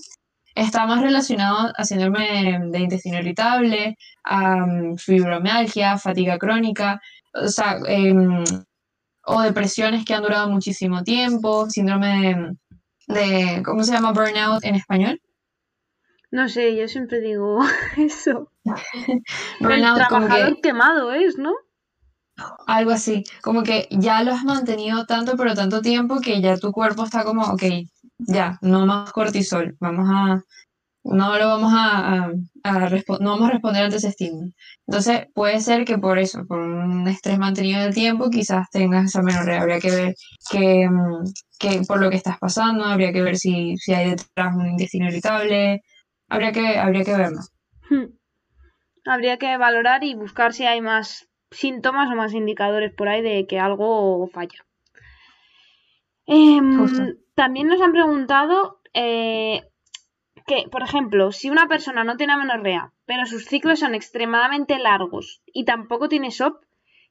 está 0.55 0.87
más 0.87 1.03
relacionado 1.03 1.73
a 1.77 1.85
síndrome 1.85 2.59
de 2.71 2.79
intestino 2.81 3.19
irritable, 3.19 3.97
a 4.25 4.67
fibromialgia, 4.97 5.99
fatiga 5.99 6.39
crónica, 6.39 7.01
o 7.33 7.49
sea, 7.49 7.79
em, 7.87 8.45
o 9.25 9.43
depresiones 9.43 10.05
que 10.05 10.15
han 10.15 10.23
durado 10.23 10.49
muchísimo 10.51 11.03
tiempo, 11.05 11.71
síndrome 11.71 12.57
de, 13.07 13.63
¿cómo 13.65 13.85
se 13.85 13.93
llama 13.93 14.13
burnout 14.13 14.65
en 14.65 14.75
español? 14.75 15.21
No 16.31 16.49
sé, 16.49 16.77
yo 16.77 16.89
siempre 16.89 17.21
digo 17.21 17.59
eso. 17.97 18.51
burnout, 19.61 19.99
El 19.99 20.07
trabajador 20.07 20.61
quemado 20.61 21.13
es, 21.13 21.39
¿no? 21.39 21.55
Algo 22.67 22.91
así, 22.91 23.25
como 23.43 23.63
que 23.63 23.89
ya 23.91 24.23
lo 24.23 24.33
has 24.33 24.45
mantenido 24.45 25.07
tanto 25.07 25.37
pero 25.37 25.55
tanto 25.55 25.83
tiempo 25.83 26.21
que 26.21 26.41
ya 26.41 26.57
tu 26.57 26.73
cuerpo 26.73 27.05
está 27.05 27.25
como, 27.25 27.43
ok, 27.43 27.63
ya, 28.19 28.59
no 28.63 28.87
más 28.87 29.13
cortisol, 29.13 29.77
vamos 29.81 30.09
a, 30.11 30.43
no 31.05 31.39
lo 31.39 31.49
vamos 31.49 31.73
a, 31.75 32.29
no 32.29 33.31
vamos 33.31 33.49
a 33.49 33.53
responder 33.53 33.85
ante 33.85 33.97
ese 33.97 34.09
estímulo. 34.09 34.53
Entonces, 34.87 35.27
puede 35.35 35.61
ser 35.61 35.85
que 35.85 35.99
por 35.99 36.19
eso, 36.19 36.45
por 36.47 36.61
un 36.61 37.09
estrés 37.09 37.39
mantenido 37.39 37.81
en 37.81 37.87
el 37.87 37.95
tiempo, 37.95 38.31
quizás 38.31 38.69
tengas 38.71 39.07
esa 39.07 39.23
menorrea. 39.23 39.63
Habría 39.63 39.81
que 39.81 39.91
ver 39.91 40.15
que, 40.51 40.89
que, 41.59 41.83
por 41.87 42.01
lo 42.01 42.11
que 42.11 42.17
estás 42.17 42.39
pasando, 42.39 42.85
habría 42.85 43.13
que 43.13 43.23
ver 43.23 43.37
si, 43.37 43.77
si 43.79 43.95
hay 43.95 44.11
detrás 44.11 44.55
un 44.55 44.69
intestino 44.69 45.07
irritable, 45.09 45.83
habría 46.29 46.53
que, 46.53 46.79
habría 46.79 47.05
que 47.05 47.17
verlo. 47.17 47.41
Hmm. 47.89 48.13
Habría 49.07 49.39
que 49.39 49.57
valorar 49.57 50.05
y 50.05 50.15
buscar 50.15 50.53
si 50.53 50.67
hay 50.67 50.83
más 50.83 51.30
síntomas 51.51 52.11
o 52.11 52.17
más 52.17 52.33
indicadores 52.33 52.93
por 52.93 53.09
ahí 53.09 53.23
de 53.23 53.47
que 53.47 53.59
algo 53.59 54.29
falla. 54.29 54.65
Em, 56.27 57.17
también 57.35 57.67
nos 57.67 57.81
han 57.81 57.93
preguntado 57.93 58.81
eh, 58.95 59.63
que, 60.47 60.69
por 60.71 60.83
ejemplo, 60.83 61.33
si 61.33 61.51
una 61.51 61.67
persona 61.67 62.05
no 62.05 62.17
tiene 62.17 62.35
amenorrea, 62.35 62.93
pero 63.05 63.27
sus 63.27 63.47
ciclos 63.47 63.81
son 63.81 63.95
extremadamente 63.95 64.79
largos 64.79 65.43
y 65.47 65.65
tampoco 65.65 66.09
tiene 66.09 66.31
SOP, 66.31 66.63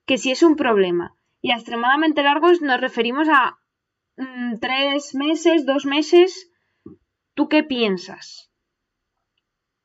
que 0.05 0.17
si 0.17 0.31
es 0.31 0.43
un 0.43 0.55
problema. 0.55 1.15
Y 1.41 1.51
a 1.51 1.55
extremadamente 1.55 2.23
largos 2.23 2.61
nos 2.61 2.81
referimos 2.81 3.27
a 3.29 3.59
mm, 4.17 4.59
tres 4.59 5.15
meses, 5.15 5.65
dos 5.65 5.85
meses. 5.85 6.51
¿Tú 7.33 7.47
qué 7.47 7.63
piensas? 7.63 8.51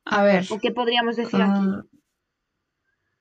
A 0.05 0.23
ver. 0.23 0.45
¿O 0.51 0.59
qué 0.59 0.71
podríamos 0.71 1.17
decir 1.17 1.41
aquí? 1.41 1.89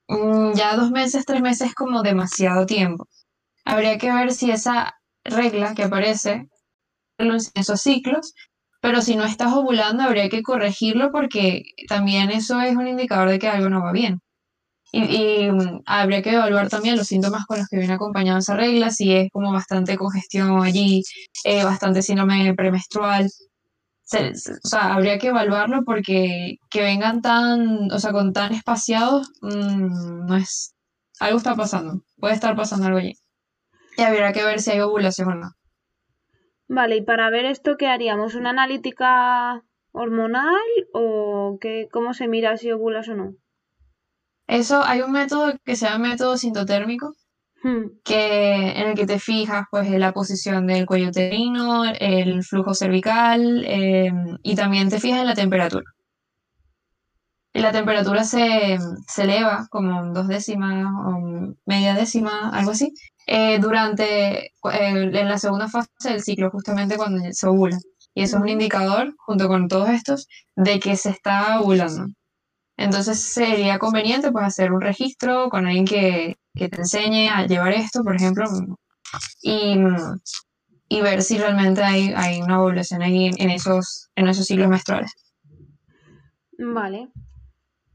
Mm, 0.08 0.52
ya 0.54 0.76
dos 0.76 0.90
meses, 0.90 1.24
tres 1.26 1.40
meses 1.40 1.68
es 1.68 1.74
como 1.74 2.02
demasiado 2.02 2.66
tiempo. 2.66 3.08
Habría 3.64 3.98
que 3.98 4.12
ver 4.12 4.32
si 4.32 4.50
esa 4.50 4.94
regla 5.24 5.74
que 5.74 5.84
aparece 5.84 6.48
en 7.18 7.32
esos 7.54 7.80
ciclos 7.82 8.34
pero 8.82 9.02
si 9.02 9.16
no 9.16 9.24
estás 9.24 9.52
ovulando 9.54 10.04
habría 10.04 10.28
que 10.30 10.42
corregirlo 10.42 11.12
porque 11.12 11.62
también 11.88 12.30
eso 12.30 12.60
es 12.60 12.76
un 12.76 12.88
indicador 12.88 13.30
de 13.30 13.38
que 13.38 13.48
algo 13.48 13.70
no 13.70 13.82
va 13.82 13.92
bien. 13.92 14.20
Y, 14.92 15.50
mm, 15.50 15.82
habría 15.86 16.22
que 16.22 16.32
evaluar 16.32 16.68
también 16.70 16.96
los 16.96 17.08
síntomas 17.08 17.46
con 17.46 17.58
los 17.58 17.68
que 17.68 17.78
viene 17.78 17.94
acompañada 17.94 18.40
esa 18.40 18.56
regla, 18.56 18.90
si 18.90 19.12
es 19.14 19.30
como 19.32 19.52
bastante 19.52 19.96
congestión 19.98 20.62
allí, 20.64 21.02
eh, 21.44 21.64
bastante 21.64 22.02
síndrome 22.02 22.54
premenstrual. 22.54 23.30
O 24.12 24.68
sea, 24.68 24.94
habría 24.94 25.18
que 25.18 25.28
evaluarlo 25.28 25.82
porque 25.84 26.56
que 26.70 26.82
vengan 26.82 27.22
tan, 27.22 27.90
o 27.90 27.98
sea, 27.98 28.12
con 28.12 28.32
tan 28.32 28.52
espaciados, 28.52 29.32
mm, 29.40 30.26
no 30.26 30.36
es, 30.36 30.74
algo 31.20 31.38
está 31.38 31.54
pasando, 31.54 32.02
puede 32.18 32.34
estar 32.34 32.54
pasando 32.56 32.86
algo 32.86 32.98
allí. 32.98 33.14
Y 33.96 34.02
habría 34.02 34.32
que 34.32 34.44
ver 34.44 34.60
si 34.60 34.72
hay 34.72 34.80
ovulación 34.80 35.28
o 35.28 35.34
no. 35.36 35.50
Vale, 36.68 36.96
y 36.96 37.02
para 37.02 37.30
ver 37.30 37.44
esto, 37.44 37.76
¿qué 37.76 37.86
haríamos? 37.86 38.34
¿Una 38.34 38.50
analítica 38.50 39.62
hormonal 39.92 40.54
o 40.92 41.58
qué, 41.60 41.88
cómo 41.92 42.14
se 42.14 42.26
mira 42.26 42.56
si 42.56 42.72
ovulas 42.72 43.08
o 43.08 43.14
no? 43.14 43.34
Eso, 44.46 44.82
hay 44.84 45.02
un 45.02 45.12
método 45.12 45.52
que 45.64 45.76
se 45.76 45.86
llama 45.86 46.08
método 46.10 46.36
sintotérmico. 46.36 47.14
Que, 48.04 48.72
en 48.80 48.88
el 48.88 48.94
que 48.94 49.06
te 49.06 49.18
fijas 49.18 49.64
pues 49.70 49.86
en 49.88 50.00
la 50.00 50.12
posición 50.12 50.66
del 50.66 50.86
cuello 50.86 51.08
uterino, 51.08 51.84
el 51.84 52.44
flujo 52.44 52.74
cervical 52.74 53.64
em, 53.66 54.38
y 54.42 54.54
también 54.54 54.88
te 54.90 55.00
fijas 55.00 55.20
en 55.20 55.26
la 55.26 55.34
temperatura. 55.34 55.84
Y 57.52 57.60
la 57.60 57.72
temperatura 57.72 58.24
se, 58.24 58.78
se 59.06 59.22
eleva 59.22 59.66
como 59.70 60.12
dos 60.12 60.26
décimas 60.28 60.86
o 61.06 61.54
media 61.66 61.94
décima, 61.94 62.50
algo 62.50 62.72
así, 62.72 62.92
eh, 63.26 63.58
durante, 63.60 64.46
eh, 64.46 64.50
en 64.72 65.28
la 65.28 65.38
segunda 65.38 65.68
fase 65.68 65.88
del 66.10 66.22
ciclo, 66.22 66.50
justamente 66.50 66.96
cuando 66.96 67.22
se 67.32 67.46
ovula. 67.46 67.78
Y 68.14 68.22
eso 68.22 68.36
es 68.36 68.42
un 68.42 68.48
indicador, 68.48 69.14
junto 69.18 69.48
con 69.48 69.68
todos 69.68 69.88
estos, 69.90 70.28
de 70.56 70.80
que 70.80 70.96
se 70.96 71.10
está 71.10 71.60
ovulando. 71.60 72.06
Entonces 72.76 73.20
sería 73.20 73.78
conveniente 73.78 74.32
pues 74.32 74.44
hacer 74.46 74.72
un 74.72 74.80
registro 74.80 75.48
con 75.48 75.66
alguien 75.66 75.84
que, 75.86 76.36
que 76.54 76.68
te 76.68 76.78
enseñe 76.78 77.28
a 77.28 77.46
llevar 77.46 77.72
esto, 77.72 78.02
por 78.02 78.16
ejemplo, 78.16 78.44
y, 79.42 79.76
y 80.88 81.00
ver 81.00 81.22
si 81.22 81.38
realmente 81.38 81.82
hay, 81.82 82.12
hay 82.16 82.40
una 82.40 82.60
ovulación 82.62 83.02
ahí 83.02 83.30
en 83.36 83.50
esos, 83.50 84.10
en 84.14 84.28
esos 84.28 84.46
ciclos 84.46 84.68
menstruales. 84.68 85.12
Vale. 86.58 87.08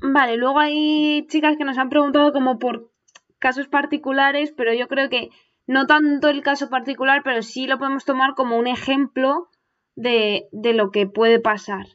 Vale, 0.02 0.38
luego 0.38 0.60
hay 0.60 1.28
chicas 1.28 1.58
que 1.58 1.66
nos 1.66 1.78
han 1.78 1.90
preguntado 1.90 2.32
como 2.32 2.58
por 2.58 2.92
casos 3.38 3.68
particulares, 3.68 4.54
pero 4.56 4.74
yo 4.74 4.88
creo 4.88 5.10
que 5.10 5.30
no 5.68 5.86
tanto 5.88 6.30
el 6.30 6.42
caso 6.42 6.70
particular, 6.70 7.22
pero 7.24 7.42
sí 7.42 7.68
lo 7.68 7.78
podemos 7.78 8.06
tomar 8.06 8.34
como 8.36 8.58
un 8.58 8.68
ejemplo 8.68 9.50
de, 9.96 10.48
de 10.52 10.74
lo 10.74 10.92
que 10.92 11.06
puede 11.06 11.40
pasar. 11.40 11.86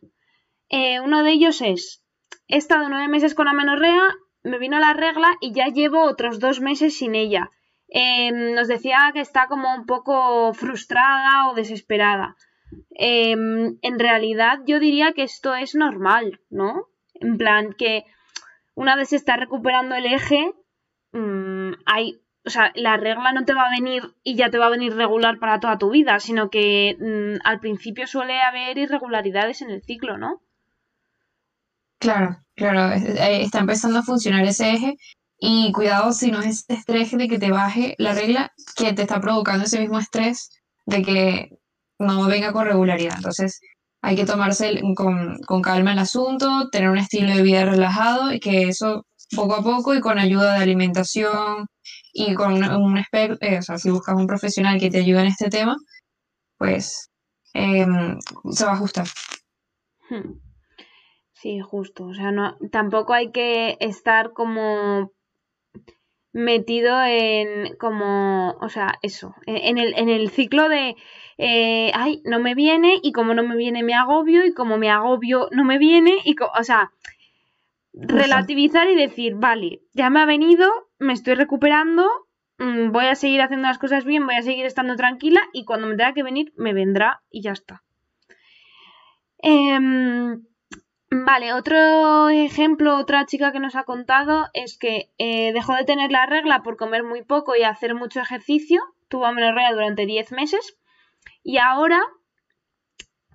Eh, 0.69 1.01
uno 1.01 1.23
de 1.23 1.33
ellos 1.33 1.61
es, 1.61 2.05
he 2.49 2.57
estado 2.57 2.89
nueve 2.89 3.09
meses 3.09 3.35
con 3.35 3.49
amenorrea, 3.49 4.03
me 4.45 4.59
vino 4.59 4.79
la 4.79 4.93
regla 4.93 5.37
y 5.41 5.53
ya 5.53 5.67
llevo 5.67 6.05
otros 6.05 6.39
dos 6.39 6.61
meses 6.61 6.97
sin 6.97 7.15
ella. 7.15 7.51
Em, 7.89 8.55
nos 8.55 8.69
decía 8.69 9.11
que 9.13 9.21
está 9.21 9.49
como 9.49 9.75
un 9.75 9.87
poco 9.87 10.55
frustrada 10.55 11.49
o 11.51 11.55
desesperada. 11.55 12.37
Em, 12.91 13.79
en 13.83 13.99
realidad 13.99 14.61
yo 14.67 14.79
diría 14.79 15.13
que 15.13 15.25
esto 15.25 15.55
es 15.55 15.75
normal, 15.75 16.41
¿no? 16.51 16.87
En 17.15 17.37
plan 17.39 17.73
que 17.73 18.05
una 18.75 18.97
vez 18.97 19.09
se 19.11 19.17
está 19.17 19.37
recuperando 19.37 19.95
el 19.95 20.07
eje, 20.07 20.53
Mm, 21.15 21.75
hay, 21.87 22.21
o 22.45 22.51
sea, 22.51 22.73
la 22.75 22.97
regla 22.97 23.33
no 23.33 23.45
te 23.45 23.55
va 23.55 23.67
a 23.67 23.71
venir 23.71 24.03
y 24.25 24.35
ya 24.35 24.51
te 24.51 24.59
va 24.59 24.67
a 24.67 24.71
venir 24.71 24.97
regular 24.97 25.39
para 25.39 25.61
toda 25.61 25.79
tu 25.79 25.91
vida, 25.91 26.19
sino 26.19 26.51
que 26.51 26.97
mm, 26.99 27.47
al 27.47 27.61
principio 27.61 28.09
suele 28.09 28.41
haber 28.43 28.77
irregularidades 28.79 29.63
en 29.63 29.71
el 29.71 29.81
ciclo, 29.81 30.19
¿no? 30.19 30.43
Claro, 32.01 32.44
claro, 32.55 32.93
está 32.95 33.61
empezando 33.61 33.99
a 33.99 34.03
funcionar 34.03 34.45
ese 34.45 34.73
eje 34.73 34.97
y 35.39 35.73
cuidado 35.73 36.13
si 36.13 36.31
no 36.31 36.41
es 36.41 36.65
ese 36.69 36.75
estrés 36.75 37.11
de 37.13 37.29
que 37.29 37.39
te 37.39 37.51
baje 37.51 37.95
la 37.99 38.15
regla 38.15 38.53
que 38.77 38.93
te 38.93 39.03
está 39.03 39.21
provocando 39.21 39.65
ese 39.65 39.81
mismo 39.81 39.99
estrés 39.99 40.51
de 40.87 41.03
que 41.03 41.51
no 41.99 42.27
venga 42.27 42.53
con 42.53 42.67
regularidad. 42.67 43.17
Entonces 43.17 43.61
hay 44.03 44.17
que 44.17 44.27
tomarse 44.27 44.81
con, 44.97 45.39
con 45.47 45.63
calma 45.63 45.93
el 45.93 45.99
asunto, 45.99 46.69
tener 46.71 46.91
un 46.91 46.99
estilo 46.99 47.35
de 47.35 47.43
vida 47.43 47.65
relajado 47.65 48.33
y 48.33 48.41
que 48.41 48.69
eso 48.69 49.07
poco 49.35 49.55
a 49.55 49.63
poco 49.63 49.95
y 49.95 50.01
con 50.01 50.19
ayuda 50.19 50.55
de 50.55 50.63
alimentación 50.63 51.67
y 52.13 52.35
con 52.35 52.53
un, 52.63 52.99
experto, 52.99 53.45
eh, 53.45 53.59
o 53.59 53.63
sea, 53.63 53.79
si 53.79 53.91
buscas 53.91 54.15
un 54.15 54.27
profesional 54.27 54.79
que 54.79 54.91
te 54.91 54.99
ayude 54.99 55.21
en 55.21 55.27
este 55.27 55.51
tema, 55.51 55.77
pues 56.59 57.11
em, 57.55 58.19
se 58.51 58.65
va 58.65 58.73
a 58.73 58.75
ajustar. 58.75 59.07
Hmm. 60.09 60.44
Sí, 61.45 61.61
justo. 61.61 62.07
O 62.07 62.15
sea, 62.15 62.33
no, 62.33 62.57
tampoco 62.73 63.13
hay 63.13 63.31
que 63.31 63.77
estar 63.81 64.33
como 64.33 65.13
metido 66.33 67.03
en 67.05 67.77
como, 67.77 68.53
o 68.63 68.69
sea, 68.71 68.95
eso, 69.03 69.35
en 69.45 69.77
el, 69.77 69.93
en 69.99 70.09
el 70.09 70.31
ciclo 70.31 70.71
de, 70.71 70.97
eh, 71.37 71.91
ay, 71.93 72.23
no 72.25 72.41
me 72.41 72.55
viene 72.55 72.99
y 73.03 73.13
como 73.13 73.35
no 73.35 73.43
me 73.43 73.57
viene 73.57 73.83
me 73.83 73.93
agobio 73.93 74.47
y 74.47 74.55
como 74.55 74.79
me 74.79 74.89
agobio 74.89 75.49
no 75.51 75.65
me 75.65 75.77
viene 75.77 76.17
y, 76.25 76.35
o 76.41 76.65
sea, 76.65 76.93
relativizar 77.93 78.89
y 78.89 78.95
decir, 78.95 79.35
vale, 79.35 79.83
ya 79.93 80.09
me 80.09 80.21
ha 80.21 80.25
venido, 80.25 80.71
me 80.99 81.13
estoy 81.13 81.35
recuperando, 81.35 82.09
mm, 82.57 82.91
voy 82.91 83.05
a 83.05 83.17
seguir 83.17 83.43
haciendo 83.43 83.69
las 83.69 83.77
cosas 83.77 84.07
bien, 84.07 84.25
voy 84.25 84.37
a 84.37 84.43
seguir 84.43 84.65
estando 84.65 84.97
tranquila 84.97 85.43
y 85.53 85.67
cuando 85.67 85.89
me 85.89 85.97
tenga 85.97 86.15
que 86.15 86.23
venir 86.23 86.55
me 86.57 86.73
vendrá 86.73 87.23
y 87.29 87.43
ya 87.43 87.53
está. 87.53 87.83
Em, 89.43 90.43
vale, 91.25 91.53
otro 91.53 92.29
ejemplo, 92.31 92.97
otra 92.97 93.27
chica 93.27 93.53
que 93.53 93.61
nos 93.61 93.77
ha 93.77 93.85
contado 93.85 94.49
es 94.53 94.77
que 94.79 95.13
eh, 95.19 95.53
dejó 95.53 95.75
de 95.75 95.85
tener 95.85 96.11
la 96.11 96.27
regla 96.27 96.63
por 96.63 96.77
comer 96.77 97.05
muy 97.05 97.23
poco 97.23 97.55
y 97.55 97.63
hacer 97.63 97.95
mucho 97.95 98.21
ejercicio, 98.21 98.83
tuvo 99.09 99.27
amenorrea 99.27 99.73
durante 99.73 100.07
10 100.07 100.33
meses 100.33 100.77
y 101.43 101.59
ahora 101.59 102.01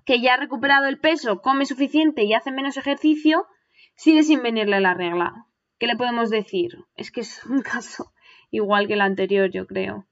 que 0.04 0.20
ya 0.20 0.34
ha 0.34 0.36
recuperado 0.36 0.86
el 0.86 0.98
peso, 0.98 1.40
come 1.40 1.66
suficiente 1.66 2.24
y 2.24 2.34
hace 2.34 2.50
menos 2.50 2.76
ejercicio, 2.76 3.46
sigue 3.94 4.22
sin 4.22 4.42
venirle 4.42 4.80
la 4.80 4.94
regla. 4.94 5.46
¿Qué 5.78 5.86
le 5.86 5.96
podemos 5.96 6.30
decir? 6.30 6.84
Es 6.96 7.10
que 7.10 7.20
es 7.20 7.44
un 7.46 7.62
caso 7.62 8.12
igual 8.50 8.86
que 8.86 8.94
el 8.94 9.00
anterior, 9.00 9.50
yo 9.50 9.66
creo. 9.66 10.06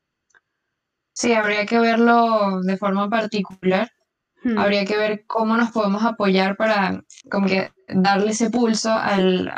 Sí, 1.13 1.33
habría 1.33 1.67
que 1.67 1.81
verlo 1.81 2.61
de 2.63 2.77
forma 2.77 3.11
particular 3.11 3.91
Hmm. 4.43 4.59
Habría 4.59 4.85
que 4.85 4.97
ver 4.97 5.25
cómo 5.27 5.57
nos 5.57 5.71
podemos 5.71 6.05
apoyar 6.05 6.57
para 6.57 7.03
como 7.31 7.47
que 7.47 7.71
darle 7.89 8.31
ese 8.31 8.51
pulso 8.51 8.93
al, 8.93 9.53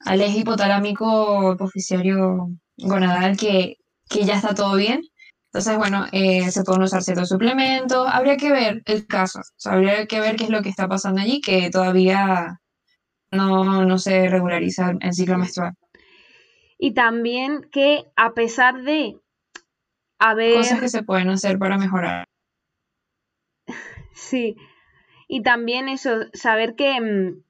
al 0.00 0.20
eje 0.20 0.40
hipotalámico 0.40 1.54
hipoficiario 1.54 2.48
gonadal 2.76 3.36
que, 3.36 3.76
que 4.08 4.24
ya 4.24 4.34
está 4.34 4.54
todo 4.54 4.76
bien. 4.76 5.02
Entonces, 5.46 5.76
bueno, 5.76 6.06
eh, 6.12 6.50
se 6.50 6.64
pueden 6.64 6.82
usar 6.82 7.02
ciertos 7.02 7.28
suplementos. 7.28 8.08
Habría 8.10 8.38
que 8.38 8.50
ver 8.50 8.82
el 8.86 9.06
caso. 9.06 9.40
habría 9.66 10.06
que 10.06 10.18
ver 10.18 10.36
qué 10.36 10.44
es 10.44 10.50
lo 10.50 10.62
que 10.62 10.70
está 10.70 10.88
pasando 10.88 11.20
allí, 11.20 11.42
que 11.42 11.68
todavía 11.70 12.58
no, 13.30 13.84
no 13.84 13.98
se 13.98 14.28
regulariza 14.28 14.94
el 14.98 15.12
ciclo 15.12 15.36
menstrual. 15.36 15.74
Y 16.78 16.94
también 16.94 17.68
que 17.70 18.06
a 18.16 18.32
pesar 18.32 18.82
de 18.82 19.18
haber... 20.18 20.54
Cosas 20.54 20.80
que 20.80 20.88
se 20.88 21.02
pueden 21.02 21.28
hacer 21.28 21.58
para 21.58 21.76
mejorar. 21.76 22.26
Sí. 24.14 24.56
Y 25.28 25.42
también 25.42 25.88
eso, 25.88 26.26
saber 26.32 26.74
que 26.74 27.00
mm, 27.00 27.42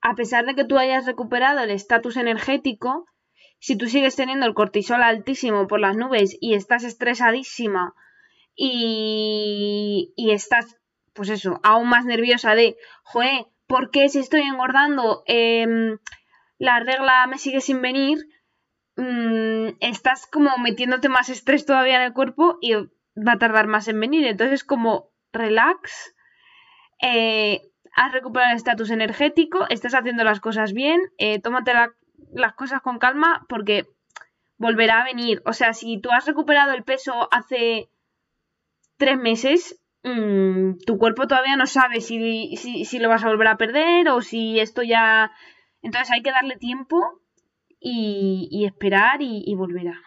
a 0.00 0.14
pesar 0.14 0.44
de 0.44 0.54
que 0.54 0.64
tú 0.64 0.78
hayas 0.78 1.06
recuperado 1.06 1.60
el 1.60 1.70
estatus 1.70 2.16
energético, 2.16 3.06
si 3.58 3.76
tú 3.76 3.88
sigues 3.88 4.16
teniendo 4.16 4.44
el 4.46 4.54
cortisol 4.54 5.02
altísimo 5.02 5.66
por 5.66 5.80
las 5.80 5.96
nubes 5.96 6.36
y 6.40 6.54
estás 6.54 6.84
estresadísima 6.84 7.94
y, 8.54 10.12
y 10.16 10.32
estás, 10.32 10.76
pues 11.14 11.30
eso, 11.30 11.60
aún 11.62 11.88
más 11.88 12.04
nerviosa 12.04 12.54
de, 12.54 12.76
joe, 13.02 13.46
¿por 13.66 13.90
qué 13.90 14.08
si 14.10 14.18
estoy 14.18 14.42
engordando 14.42 15.22
em, 15.26 15.98
la 16.58 16.80
regla 16.80 17.26
me 17.26 17.38
sigue 17.38 17.62
sin 17.62 17.80
venir? 17.80 18.18
Mm, 18.96 19.76
estás 19.80 20.26
como 20.26 20.56
metiéndote 20.58 21.08
más 21.08 21.30
estrés 21.30 21.64
todavía 21.64 21.96
en 21.96 22.02
el 22.02 22.12
cuerpo 22.12 22.58
y 22.60 22.74
va 22.74 23.32
a 23.32 23.38
tardar 23.38 23.66
más 23.66 23.88
en 23.88 23.98
venir. 23.98 24.26
Entonces, 24.26 24.62
como 24.62 25.13
relax, 25.34 26.14
eh, 27.02 27.60
has 27.94 28.12
recuperado 28.12 28.52
el 28.52 28.56
estatus 28.56 28.90
energético, 28.90 29.66
estás 29.68 29.94
haciendo 29.94 30.24
las 30.24 30.40
cosas 30.40 30.72
bien, 30.72 31.00
eh, 31.18 31.40
tómate 31.40 31.72
las 32.32 32.54
cosas 32.54 32.80
con 32.80 32.98
calma 32.98 33.44
porque 33.48 33.86
volverá 34.56 35.00
a 35.00 35.04
venir. 35.04 35.42
O 35.44 35.52
sea, 35.52 35.72
si 35.74 36.00
tú 36.00 36.10
has 36.10 36.26
recuperado 36.26 36.72
el 36.72 36.84
peso 36.84 37.28
hace 37.30 37.88
tres 38.96 39.18
meses, 39.18 39.80
mm, 40.02 40.78
tu 40.86 40.98
cuerpo 40.98 41.26
todavía 41.26 41.56
no 41.56 41.66
sabe 41.66 42.00
si, 42.00 42.56
si, 42.56 42.98
lo 42.98 43.08
vas 43.08 43.24
a 43.24 43.28
volver 43.28 43.48
a 43.48 43.56
perder 43.56 44.08
o 44.08 44.20
si 44.20 44.60
esto 44.60 44.82
ya... 44.82 45.30
Entonces 45.82 46.10
hay 46.12 46.22
que 46.22 46.30
darle 46.30 46.56
tiempo 46.56 46.96
y, 47.78 48.64
esperar 48.66 49.20
y, 49.20 49.42
y 49.44 49.54
volverá. 49.54 50.00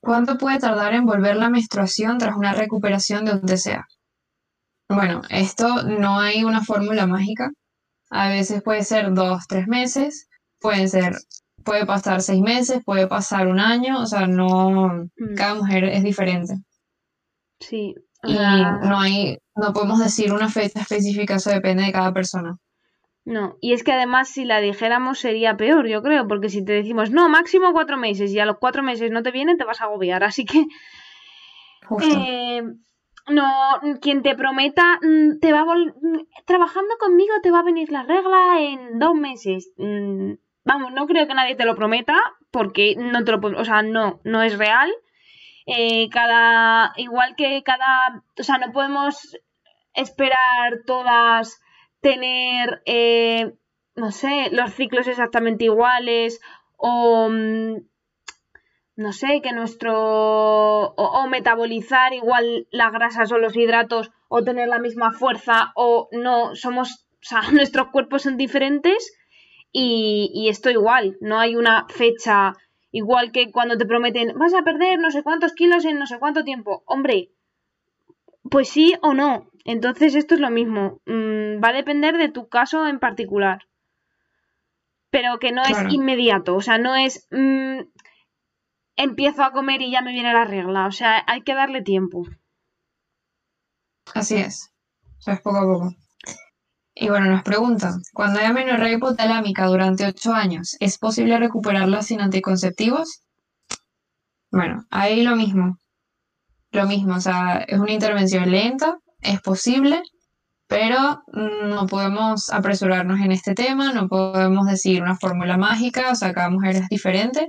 ¿Cuánto 0.00 0.38
puede 0.38 0.60
tardar 0.60 0.94
en 0.94 1.04
volver 1.04 1.36
la 1.36 1.50
menstruación 1.50 2.18
tras 2.18 2.36
una 2.36 2.54
recuperación 2.54 3.24
de 3.24 3.32
donde 3.32 3.56
sea? 3.56 3.88
Bueno, 4.88 5.22
esto 5.28 5.82
no 5.82 6.18
hay 6.18 6.44
una 6.44 6.62
fórmula 6.62 7.06
mágica. 7.06 7.50
A 8.10 8.28
veces 8.28 8.62
puede 8.62 8.84
ser 8.84 9.12
dos, 9.12 9.46
tres 9.46 9.68
meses, 9.68 10.28
pueden 10.60 10.88
ser, 10.88 11.14
puede 11.62 11.84
pasar 11.84 12.22
seis 12.22 12.40
meses, 12.40 12.82
puede 12.84 13.06
pasar 13.06 13.48
un 13.48 13.60
año, 13.60 14.00
o 14.00 14.06
sea, 14.06 14.26
no, 14.26 15.08
mm. 15.16 15.34
cada 15.36 15.54
mujer 15.54 15.84
es 15.84 16.02
diferente. 16.02 16.54
Sí. 17.60 17.94
Y 18.24 18.34
no 18.34 18.98
hay, 18.98 19.38
no 19.54 19.72
podemos 19.72 20.00
decir 20.00 20.32
una 20.32 20.48
fecha 20.48 20.80
específica, 20.80 21.36
eso 21.36 21.50
depende 21.50 21.84
de 21.84 21.92
cada 21.92 22.12
persona. 22.12 22.56
No, 23.24 23.58
y 23.60 23.74
es 23.74 23.84
que 23.84 23.92
además 23.92 24.30
si 24.30 24.46
la 24.46 24.58
dijéramos 24.58 25.18
sería 25.18 25.56
peor, 25.58 25.86
yo 25.86 26.02
creo, 26.02 26.26
porque 26.26 26.48
si 26.48 26.64
te 26.64 26.72
decimos, 26.72 27.10
no, 27.10 27.28
máximo 27.28 27.74
cuatro 27.74 27.98
meses 27.98 28.32
y 28.32 28.38
a 28.38 28.46
los 28.46 28.56
cuatro 28.58 28.82
meses 28.82 29.10
no 29.10 29.22
te 29.22 29.32
viene, 29.32 29.56
te 29.56 29.64
vas 29.64 29.82
a 29.82 29.84
agobiar. 29.84 30.24
Así 30.24 30.46
que 30.46 30.64
eh, 32.00 32.62
no, 33.30 33.80
quien 34.00 34.22
te 34.22 34.34
prometa, 34.34 34.98
mm, 35.02 35.38
te 35.40 35.52
va 35.52 35.64
mm, 35.64 36.26
trabajando 36.46 36.94
conmigo 36.98 37.34
te 37.42 37.50
va 37.50 37.60
a 37.60 37.64
venir 37.64 37.90
la 37.90 38.02
regla 38.02 38.60
en 38.60 38.98
dos 38.98 39.14
meses. 39.14 39.72
Mm, 39.76 40.34
vamos, 40.64 40.92
no 40.92 41.06
creo 41.06 41.26
que 41.26 41.34
nadie 41.34 41.56
te 41.56 41.64
lo 41.64 41.74
prometa 41.74 42.16
porque 42.50 42.94
no 42.96 43.24
te 43.24 43.32
lo, 43.32 43.38
o 43.38 43.64
sea, 43.64 43.82
no, 43.82 44.20
no 44.24 44.42
es 44.42 44.58
real. 44.58 44.90
Eh, 45.66 46.08
cada, 46.10 46.92
igual 46.96 47.34
que 47.36 47.62
cada, 47.62 48.22
o 48.38 48.42
sea, 48.42 48.58
no 48.58 48.72
podemos 48.72 49.36
esperar 49.94 50.80
todas 50.86 51.60
tener, 52.00 52.82
eh, 52.86 53.52
no 53.94 54.10
sé, 54.12 54.48
los 54.52 54.72
ciclos 54.72 55.08
exactamente 55.08 55.64
iguales 55.64 56.40
o 56.76 57.28
no 58.98 59.12
sé, 59.12 59.40
que 59.42 59.52
nuestro. 59.52 59.94
O, 59.94 61.26
metabolizar 61.28 62.12
igual 62.12 62.66
las 62.70 62.92
grasas 62.92 63.32
o 63.32 63.38
los 63.38 63.56
hidratos, 63.56 64.10
o 64.28 64.42
tener 64.42 64.68
la 64.68 64.78
misma 64.78 65.12
fuerza, 65.12 65.72
o 65.74 66.08
no, 66.12 66.54
somos. 66.54 67.06
O 67.14 67.22
sea, 67.22 67.40
nuestros 67.52 67.88
cuerpos 67.88 68.22
son 68.22 68.36
diferentes 68.36 69.16
y, 69.72 70.30
y 70.34 70.48
esto 70.48 70.70
igual, 70.70 71.16
no 71.20 71.38
hay 71.38 71.56
una 71.56 71.86
fecha 71.88 72.54
igual 72.90 73.32
que 73.32 73.50
cuando 73.50 73.76
te 73.76 73.86
prometen 73.86 74.32
vas 74.38 74.54
a 74.54 74.62
perder 74.62 74.98
no 74.98 75.10
sé 75.10 75.22
cuántos 75.22 75.52
kilos 75.52 75.84
en 75.84 75.98
no 75.98 76.06
sé 76.06 76.18
cuánto 76.18 76.44
tiempo. 76.44 76.82
Hombre, 76.86 77.30
pues 78.50 78.68
sí 78.68 78.94
o 79.02 79.14
no. 79.14 79.50
Entonces 79.64 80.14
esto 80.14 80.34
es 80.34 80.40
lo 80.40 80.50
mismo. 80.50 81.00
Mm, 81.06 81.62
va 81.62 81.68
a 81.68 81.74
depender 81.74 82.16
de 82.16 82.30
tu 82.30 82.48
caso 82.48 82.86
en 82.88 82.98
particular. 82.98 83.66
Pero 85.10 85.38
que 85.38 85.52
no 85.52 85.62
es 85.62 85.78
inmediato. 85.90 86.56
O 86.56 86.60
sea, 86.60 86.78
no 86.78 86.94
es. 86.96 87.26
Mm, 87.30 87.80
empiezo 88.98 89.42
a 89.42 89.52
comer 89.52 89.80
y 89.80 89.90
ya 89.90 90.02
me 90.02 90.12
viene 90.12 90.34
la 90.34 90.44
regla. 90.44 90.86
O 90.86 90.92
sea, 90.92 91.24
hay 91.26 91.42
que 91.42 91.54
darle 91.54 91.82
tiempo. 91.82 92.26
Así 94.14 94.36
es. 94.36 94.70
O 95.18 95.22
sea, 95.22 95.34
es 95.34 95.40
poco 95.40 95.56
a 95.56 95.62
poco. 95.62 95.94
Y 96.94 97.08
bueno, 97.08 97.26
nos 97.26 97.44
preguntan, 97.44 98.02
cuando 98.12 98.40
hay 98.40 98.46
amenorrea 98.46 98.92
hipotalámica 98.92 99.66
durante 99.66 100.04
8 100.04 100.32
años, 100.34 100.76
¿es 100.80 100.98
posible 100.98 101.38
recuperarla 101.38 102.02
sin 102.02 102.20
anticonceptivos? 102.20 103.22
Bueno, 104.50 104.84
ahí 104.90 105.22
lo 105.22 105.36
mismo. 105.36 105.78
Lo 106.72 106.86
mismo, 106.86 107.14
o 107.14 107.20
sea, 107.20 107.58
es 107.68 107.78
una 107.78 107.92
intervención 107.92 108.50
lenta, 108.50 108.98
es 109.20 109.40
posible, 109.40 110.02
pero 110.66 111.22
no 111.32 111.86
podemos 111.86 112.50
apresurarnos 112.50 113.20
en 113.20 113.32
este 113.32 113.54
tema, 113.54 113.92
no 113.92 114.08
podemos 114.08 114.66
decir 114.66 115.00
una 115.00 115.16
fórmula 115.16 115.56
mágica, 115.56 116.10
o 116.10 116.14
sea, 116.14 116.34
cada 116.34 116.50
mujer 116.50 116.76
es 116.76 116.88
diferente 116.88 117.48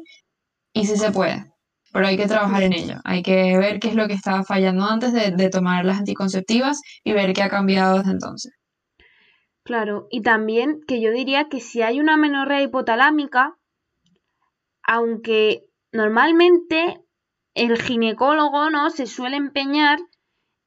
y 0.73 0.86
sí 0.86 0.97
se 0.97 1.12
puede, 1.12 1.45
pero 1.91 2.08
hay 2.08 2.17
que 2.17 2.27
trabajar 2.27 2.63
en 2.63 2.73
ello. 2.73 2.95
Hay 3.03 3.23
que 3.23 3.58
ver 3.58 3.79
qué 3.79 3.89
es 3.89 3.95
lo 3.95 4.08
que 4.08 4.13
estaba 4.13 4.43
fallando 4.43 4.86
antes 4.86 5.13
de, 5.13 5.49
tomar 5.49 5.86
las 5.86 5.99
anticonceptivas 5.99 6.82
y 7.03 7.13
ver 7.13 7.34
qué 7.34 7.43
ha 7.43 7.49
cambiado 7.49 7.97
desde 7.97 8.12
entonces. 8.12 8.53
Claro, 9.63 10.08
y 10.10 10.21
también 10.21 10.82
que 10.88 11.01
yo 11.01 11.12
diría 11.12 11.47
que 11.49 11.60
si 11.60 11.82
hay 11.82 11.99
una 11.99 12.17
menorrea 12.17 12.62
hipotalámica, 12.62 13.55
aunque 14.84 15.65
normalmente 15.91 17.01
el 17.53 17.79
ginecólogo 17.79 18.69
no 18.69 18.89
se 18.89 19.05
suele 19.05 19.38
empeñar 19.38 19.99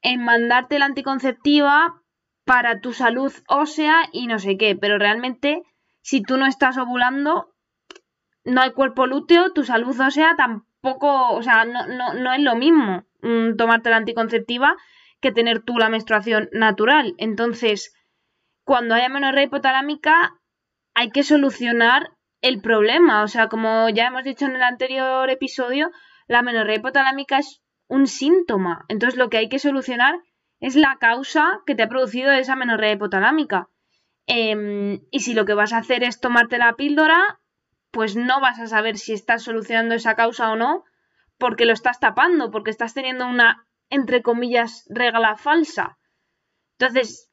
en 0.03 0.25
mandarte 0.25 0.79
la 0.79 0.87
anticonceptiva 0.87 2.03
para 2.45 2.81
tu 2.81 2.93
salud 2.93 3.33
ósea 3.49 4.09
y 4.12 4.27
no 4.27 4.38
sé 4.38 4.57
qué, 4.57 4.77
pero 4.77 4.99
realmente 4.99 5.62
si 6.03 6.23
tú 6.23 6.37
no 6.37 6.47
estás 6.47 6.77
ovulando 6.77 7.52
no 8.44 8.61
hay 8.61 8.72
cuerpo 8.72 9.07
lúteo, 9.07 9.52
tu 9.52 9.64
salud 9.64 9.98
ósea 10.00 10.35
tampoco, 10.37 11.33
o 11.33 11.42
sea, 11.42 11.64
no, 11.64 11.87
no, 11.87 12.14
no 12.14 12.33
es 12.33 12.40
lo 12.40 12.57
mismo 12.57 13.05
mm, 13.22 13.57
tomarte 13.57 13.90
la 13.90 13.96
anticonceptiva 13.96 14.76
que 15.20 15.33
tener 15.33 15.62
tú 15.62 15.78
la 15.78 15.88
menstruación 15.88 16.48
natural. 16.52 17.14
Entonces, 17.18 17.94
cuando 18.64 18.94
haya 18.94 19.09
menorrea 19.09 19.44
hipotalámica, 19.44 20.35
hay 20.94 21.11
que 21.11 21.22
solucionar 21.22 22.11
el 22.42 22.61
problema. 22.61 23.22
O 23.22 23.28
sea, 23.28 23.48
como 23.48 23.88
ya 23.88 24.09
hemos 24.09 24.24
dicho 24.24 24.44
en 24.44 24.57
el 24.57 24.62
anterior 24.62 25.31
episodio, 25.31 25.90
la 26.26 26.40
amenorrea 26.40 26.76
hipotalámica 26.76 27.38
es 27.38 27.62
un 27.88 28.07
síntoma. 28.07 28.85
Entonces 28.88 29.18
lo 29.18 29.31
que 29.31 29.38
hay 29.38 29.48
que 29.48 29.59
solucionar 29.59 30.14
es 30.61 30.76
la 30.76 30.96
causa 31.00 31.61
que 31.66 31.74
te 31.74 31.83
ha 31.83 31.88
producido 31.88 32.33
esa 32.33 32.55
amenorrea 32.55 32.92
hipotalámica. 32.92 33.68
Em, 34.26 35.00
y 35.11 35.20
si 35.20 35.35
lo 35.35 35.44
que 35.44 35.55
vas 35.55 35.72
a 35.72 35.78
hacer 35.78 36.05
es 36.05 36.20
tomarte 36.20 36.59
la 36.59 36.74
píldora, 36.74 37.40
pues 37.92 38.16
no 38.16 38.40
vas 38.40 38.59
a 38.59 38.66
saber 38.66 38.98
si 38.98 39.12
estás 39.12 39.44
solucionando 39.44 39.94
esa 39.94 40.16
causa 40.16 40.50
o 40.50 40.57
no, 40.57 40.85
porque 41.38 41.66
lo 41.66 41.72
estás 41.72 42.00
tapando, 42.00 42.50
porque 42.50 42.70
estás 42.70 42.94
teniendo 42.94 43.26
una, 43.26 43.66
entre 43.90 44.22
comillas, 44.22 44.87
regla 44.88 45.37
falsa. 45.37 45.98
Entonces, 46.78 47.31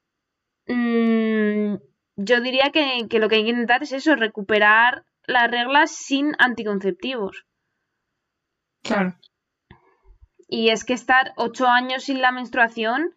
mmm, 0.67 1.75
yo 2.17 2.41
diría 2.41 2.71
que, 2.71 3.07
lo 3.19 3.29
que 3.29 3.35
hay 3.35 3.43
que 3.43 3.51
intentar 3.51 3.81
es 3.83 3.93
eso, 3.93 4.15
recuperar 4.15 5.05
las 5.25 5.49
reglas 5.49 5.91
sin 5.91 6.33
anticonceptivos. 6.37 7.45
Claro. 8.83 9.15
Y 10.47 10.69
es 10.69 10.83
que 10.83 10.93
estar 10.93 11.33
ocho 11.37 11.67
años 11.67 12.03
sin 12.03 12.21
la 12.21 12.31
menstruación, 12.31 13.15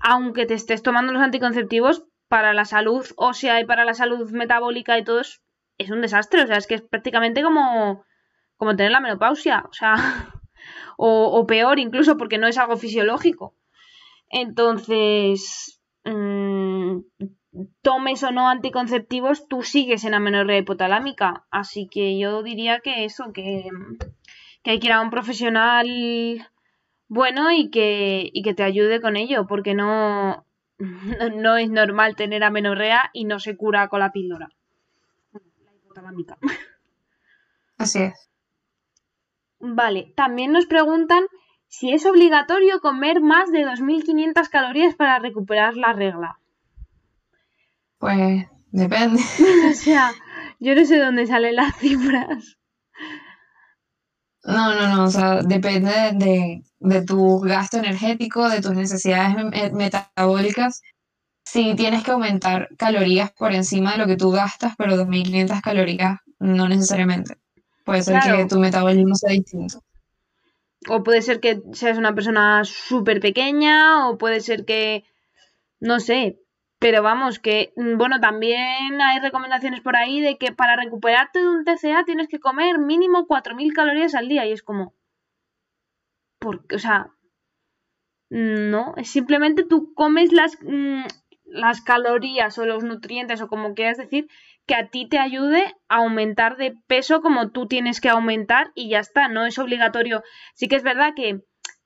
aunque 0.00 0.44
te 0.44 0.54
estés 0.54 0.82
tomando 0.82 1.12
los 1.12 1.22
anticonceptivos, 1.22 2.04
para 2.28 2.52
la 2.52 2.64
salud 2.64 3.04
ósea 3.16 3.60
y 3.60 3.64
para 3.64 3.84
la 3.84 3.94
salud 3.94 4.30
metabólica 4.30 4.98
y 4.98 5.04
todo 5.04 5.20
es, 5.20 5.40
es 5.80 5.90
un 5.90 6.02
desastre. 6.02 6.42
O 6.42 6.46
sea, 6.46 6.56
es 6.56 6.66
que 6.66 6.74
es 6.76 6.82
prácticamente 6.82 7.42
como, 7.42 8.04
como 8.56 8.76
tener 8.76 8.92
la 8.92 9.00
menopausia. 9.00 9.64
O 9.68 9.72
sea, 9.72 9.94
o, 10.96 11.26
o 11.26 11.46
peor 11.46 11.78
incluso 11.78 12.16
porque 12.16 12.38
no 12.38 12.46
es 12.46 12.58
algo 12.58 12.76
fisiológico. 12.76 13.54
Entonces, 14.28 15.80
mmm, 16.04 17.00
tomes 17.82 18.22
o 18.22 18.30
no 18.30 18.48
anticonceptivos, 18.48 19.48
tú 19.48 19.62
sigues 19.62 20.04
en 20.04 20.14
amenorrea 20.14 20.58
hipotalámica. 20.58 21.46
Así 21.50 21.88
que 21.90 22.18
yo 22.18 22.42
diría 22.42 22.80
que 22.80 23.04
eso, 23.04 23.32
que, 23.32 23.64
hay 24.64 24.78
que 24.78 24.86
ir 24.86 24.92
a 24.92 25.00
un 25.00 25.10
profesional 25.10 25.86
bueno 27.08 27.50
y 27.50 27.70
que, 27.70 28.30
y 28.32 28.42
que 28.42 28.54
te 28.54 28.62
ayude 28.62 29.00
con 29.00 29.16
ello, 29.16 29.46
porque 29.48 29.74
no, 29.74 30.46
no 31.34 31.56
es 31.56 31.70
normal 31.70 32.16
tener 32.16 32.44
amenorrea 32.44 33.10
y 33.12 33.24
no 33.24 33.40
se 33.40 33.56
cura 33.56 33.88
con 33.88 34.00
la 34.00 34.12
píldora. 34.12 34.48
Así 37.78 38.00
es. 38.00 38.30
Vale, 39.58 40.12
también 40.16 40.52
nos 40.52 40.66
preguntan 40.66 41.24
si 41.68 41.92
es 41.92 42.04
obligatorio 42.06 42.80
comer 42.80 43.20
más 43.20 43.52
de 43.52 43.64
2.500 43.64 44.48
calorías 44.48 44.94
para 44.94 45.18
recuperar 45.18 45.76
la 45.76 45.92
regla. 45.92 46.38
Pues 47.98 48.46
depende. 48.72 49.20
o 49.70 49.74
sea, 49.74 50.12
yo 50.58 50.74
no 50.74 50.84
sé 50.84 50.98
dónde 50.98 51.26
salen 51.26 51.56
las 51.56 51.76
cifras. 51.76 52.58
No, 54.42 54.74
no, 54.74 54.96
no, 54.96 55.04
o 55.04 55.10
sea, 55.10 55.42
depende 55.42 55.92
de, 56.14 56.62
de 56.78 57.04
tu 57.04 57.40
gasto 57.40 57.76
energético, 57.76 58.48
de 58.48 58.62
tus 58.62 58.72
necesidades 58.72 59.72
metabólicas. 59.72 60.80
Si 61.52 61.74
tienes 61.74 62.04
que 62.04 62.12
aumentar 62.12 62.68
calorías 62.78 63.32
por 63.32 63.52
encima 63.52 63.90
de 63.90 63.98
lo 63.98 64.06
que 64.06 64.16
tú 64.16 64.30
gastas, 64.30 64.74
pero 64.78 64.96
2.500 64.96 65.60
calorías 65.60 66.20
no 66.38 66.68
necesariamente. 66.68 67.38
Puede 67.84 68.02
ser 68.02 68.20
que 68.22 68.46
tu 68.46 68.60
metabolismo 68.60 69.16
sea 69.16 69.32
distinto. 69.32 69.82
O 70.88 71.02
puede 71.02 71.22
ser 71.22 71.40
que 71.40 71.60
seas 71.72 71.98
una 71.98 72.14
persona 72.14 72.62
súper 72.62 73.18
pequeña, 73.18 74.08
o 74.08 74.16
puede 74.16 74.38
ser 74.38 74.64
que, 74.64 75.02
no 75.80 75.98
sé, 75.98 76.38
pero 76.78 77.02
vamos, 77.02 77.40
que, 77.40 77.72
mm, 77.74 77.98
bueno, 77.98 78.20
también 78.20 79.00
hay 79.00 79.18
recomendaciones 79.18 79.80
por 79.80 79.96
ahí 79.96 80.20
de 80.20 80.38
que 80.38 80.52
para 80.52 80.76
recuperarte 80.76 81.40
de 81.40 81.48
un 81.48 81.64
TCA 81.64 82.04
tienes 82.04 82.28
que 82.28 82.38
comer 82.38 82.78
mínimo 82.78 83.26
4.000 83.26 83.72
calorías 83.72 84.14
al 84.14 84.28
día. 84.28 84.46
Y 84.46 84.52
es 84.52 84.62
como. 84.62 84.94
Porque, 86.38 86.76
o 86.76 86.78
sea. 86.78 87.10
No, 88.30 88.94
es 88.96 89.10
simplemente 89.10 89.64
tú 89.64 89.92
comes 89.94 90.32
las, 90.32 90.56
mm, 90.62 91.02
las 91.50 91.80
calorías 91.80 92.58
o 92.58 92.66
los 92.66 92.84
nutrientes 92.84 93.40
o 93.42 93.48
como 93.48 93.74
quieras 93.74 93.98
decir 93.98 94.28
que 94.66 94.74
a 94.74 94.88
ti 94.88 95.08
te 95.08 95.18
ayude 95.18 95.74
a 95.88 95.96
aumentar 95.96 96.56
de 96.56 96.74
peso 96.86 97.20
como 97.20 97.50
tú 97.50 97.66
tienes 97.66 98.00
que 98.00 98.08
aumentar 98.08 98.70
y 98.74 98.88
ya 98.88 99.00
está, 99.00 99.28
no 99.28 99.44
es 99.44 99.58
obligatorio. 99.58 100.22
Sí 100.54 100.68
que 100.68 100.76
es 100.76 100.82
verdad 100.82 101.12
que 101.14 101.40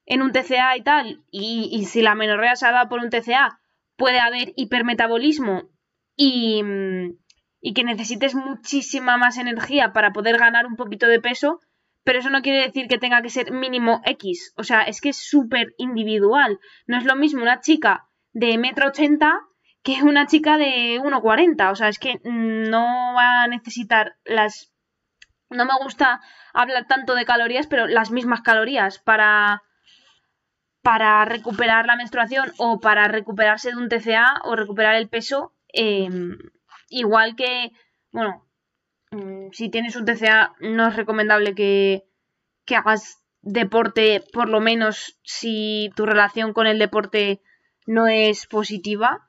en 0.07 0.23
un 0.23 0.33
TCA 0.33 0.77
y 0.77 0.83
tal, 0.83 1.25
y, 1.31 1.85
si 1.87 2.03
la 2.03 2.15
menorrea 2.15 2.57
se 2.57 2.67
ha 2.67 2.73
dado 2.73 2.89
por 2.89 3.01
un 3.01 3.09
TCA, 3.09 3.59
puede 3.97 4.21
haber 4.21 4.53
hipermetabolismo 4.57 5.71
y, 6.15 6.63
y 7.61 7.73
que 7.73 7.85
necesites 7.85 8.35
muchísima 8.35 9.17
más 9.17 9.39
energía 9.39 9.95
para 9.95 10.13
poder 10.13 10.37
ganar 10.37 10.67
un 10.67 10.77
poquito 10.77 11.07
de 11.07 11.21
peso, 11.21 11.61
pero 12.03 12.19
eso 12.19 12.29
no 12.29 12.43
quiere 12.43 12.61
decir 12.61 12.87
que 12.87 12.99
tenga 12.99 13.23
que 13.23 13.31
ser 13.31 13.51
mínimo 13.51 14.03
X. 14.05 14.53
O 14.59 14.63
sea, 14.63 14.83
es 14.83 15.01
que 15.01 15.09
es 15.09 15.17
súper 15.17 15.75
individual. 15.79 16.61
No 16.87 16.99
es 16.99 17.05
lo 17.05 17.17
mismo 17.17 17.41
una 17.41 17.61
chica 17.61 18.07
de 18.35 18.59
metro 18.59 18.89
ochenta 18.89 19.41
que 19.85 20.03
una 20.03 20.27
chica 20.27 20.57
de 20.57 20.99
1,40. 21.01 21.71
O 21.71 21.77
sea, 21.77 21.89
es 21.89 22.01
que 22.01 22.21
no 22.25 23.15
va 23.15 23.43
a 23.43 23.47
necesitar 23.47 24.17
las... 24.25 24.73
No 25.51 25.67
me 25.67 25.75
gusta 25.81 26.21
hablar 26.53 26.87
tanto 26.87 27.15
de 27.15 27.27
calorías, 27.27 27.67
pero 27.69 27.87
las 27.87 28.11
mismas 28.11 28.41
calorías 28.41 28.99
para, 28.99 29.63
para 30.83 31.25
recuperar 31.27 31.87
la 31.87 31.97
menstruación 31.97 32.51
o 32.57 32.81
para 32.81 33.07
recuperarse 33.09 33.71
de 33.71 33.77
un 33.77 33.89
TCA 33.89 34.41
o 34.45 34.57
recuperar 34.57 34.97
el 34.97 35.09
peso, 35.09 35.55
em, 35.69 36.39
igual 36.89 37.37
que, 37.37 37.71
bueno, 38.11 38.49
mm, 39.11 39.51
si 39.53 39.69
tienes 39.69 39.97
un 39.97 40.07
TCA 40.07 40.55
no 40.61 40.89
es 40.89 40.97
recomendable 40.97 41.55
que, 41.55 42.05
que 42.65 42.77
hagas 42.77 43.23
deporte, 43.43 44.25
por 44.33 44.49
lo 44.49 44.61
menos 44.61 45.21
si 45.23 45.91
tu 45.95 46.07
relación 46.07 46.55
con 46.55 46.67
el 46.67 46.79
deporte 46.79 47.43
no 47.87 48.07
es 48.09 48.47
positiva. 48.47 49.29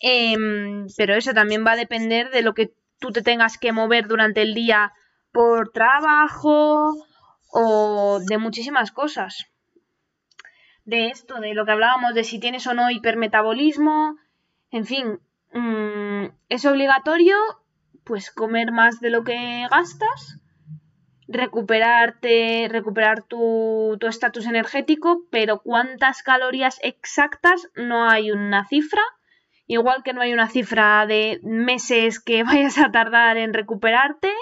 Em, 0.00 0.86
pero 0.96 1.14
eso 1.14 1.32
también 1.32 1.66
va 1.66 1.72
a 1.72 1.76
depender 1.76 2.30
de 2.30 2.42
lo 2.42 2.54
que 2.54 2.72
tú 2.98 3.10
te 3.10 3.22
tengas 3.22 3.58
que 3.58 3.72
mover 3.72 4.06
durante 4.06 4.42
el 4.42 4.54
día 4.54 4.92
por 5.32 5.70
trabajo 5.70 6.94
o 7.50 8.20
de 8.20 8.38
muchísimas 8.38 8.92
cosas. 8.92 9.46
De 10.84 11.08
esto, 11.08 11.40
de 11.40 11.54
lo 11.54 11.64
que 11.64 11.72
hablábamos, 11.72 12.14
de 12.14 12.24
si 12.24 12.38
tienes 12.38 12.66
o 12.66 12.74
no 12.74 12.90
hipermetabolismo, 12.90 14.16
en 14.70 14.86
fin, 14.86 15.20
mm, 15.52 16.26
es 16.48 16.64
obligatorio 16.64 17.36
pues 18.04 18.30
comer 18.30 18.72
más 18.72 19.00
de 19.00 19.10
lo 19.10 19.22
que 19.22 19.66
gastas, 19.70 20.40
recuperarte, 21.26 22.68
recuperar 22.70 23.22
tu 23.22 23.98
estatus 24.00 24.46
energético, 24.46 25.26
pero 25.30 25.60
cuántas 25.60 26.22
calorías 26.22 26.78
exactas 26.82 27.68
no 27.76 28.08
hay 28.08 28.30
una 28.30 28.66
cifra, 28.66 29.02
igual 29.68 30.02
que 30.02 30.12
no 30.12 30.22
hay 30.22 30.32
una 30.32 30.48
cifra 30.48 31.06
de 31.06 31.38
meses 31.44 32.18
que 32.18 32.42
vayas 32.44 32.78
a 32.78 32.90
tardar 32.90 33.36
en 33.36 33.54
recuperarte, 33.54 34.32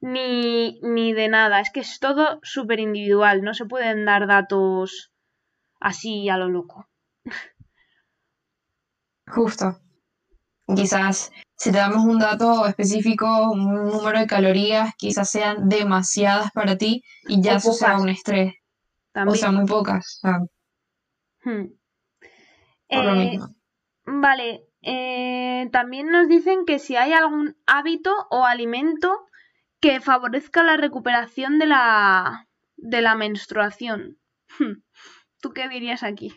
ni, 0.00 0.78
ni 0.82 1.12
de 1.12 1.28
nada, 1.28 1.60
es 1.60 1.70
que 1.72 1.80
es 1.80 1.98
todo 1.98 2.38
súper 2.44 2.78
individual, 2.78 3.42
no 3.42 3.52
se 3.52 3.64
pueden 3.64 4.04
dar 4.04 4.28
datos 4.28 5.12
así 5.80 6.28
a 6.28 6.36
lo 6.36 6.48
loco. 6.48 6.88
Justo. 9.26 9.80
Quizás 10.74 11.32
si 11.56 11.72
te 11.72 11.78
damos 11.78 12.04
un 12.04 12.18
dato 12.18 12.66
específico, 12.66 13.50
un 13.50 13.88
número 13.88 14.20
de 14.20 14.26
calorías, 14.26 14.94
quizás 14.96 15.30
sean 15.30 15.68
demasiadas 15.68 16.52
para 16.52 16.76
ti 16.78 17.02
y 17.26 17.42
ya 17.42 17.56
eso 17.56 17.72
sea 17.72 17.98
un 17.98 18.08
estrés. 18.08 18.54
O 19.26 19.34
sea, 19.34 19.50
muy 19.50 19.66
pocas. 19.66 20.20
Hmm. 21.42 21.64
Eh, 22.90 23.38
vale. 24.08 24.64
Eh, 24.82 25.68
también 25.72 26.10
nos 26.10 26.28
dicen 26.28 26.64
que 26.64 26.78
si 26.78 26.96
hay 26.96 27.12
algún 27.12 27.56
hábito 27.66 28.12
o 28.30 28.44
alimento 28.44 29.26
que 29.80 30.00
favorezca 30.00 30.62
la 30.62 30.76
recuperación 30.76 31.58
de 31.58 31.66
la, 31.66 32.48
de 32.76 33.02
la 33.02 33.14
menstruación. 33.14 34.18
Hmm. 34.58 34.82
¿Tú 35.40 35.52
qué 35.52 35.68
dirías 35.68 36.02
aquí? 36.02 36.32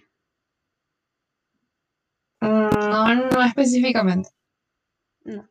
Mm, 2.41 2.69
no, 2.89 3.15
no 3.15 3.41
específicamente. 3.43 4.29
No. 5.23 5.47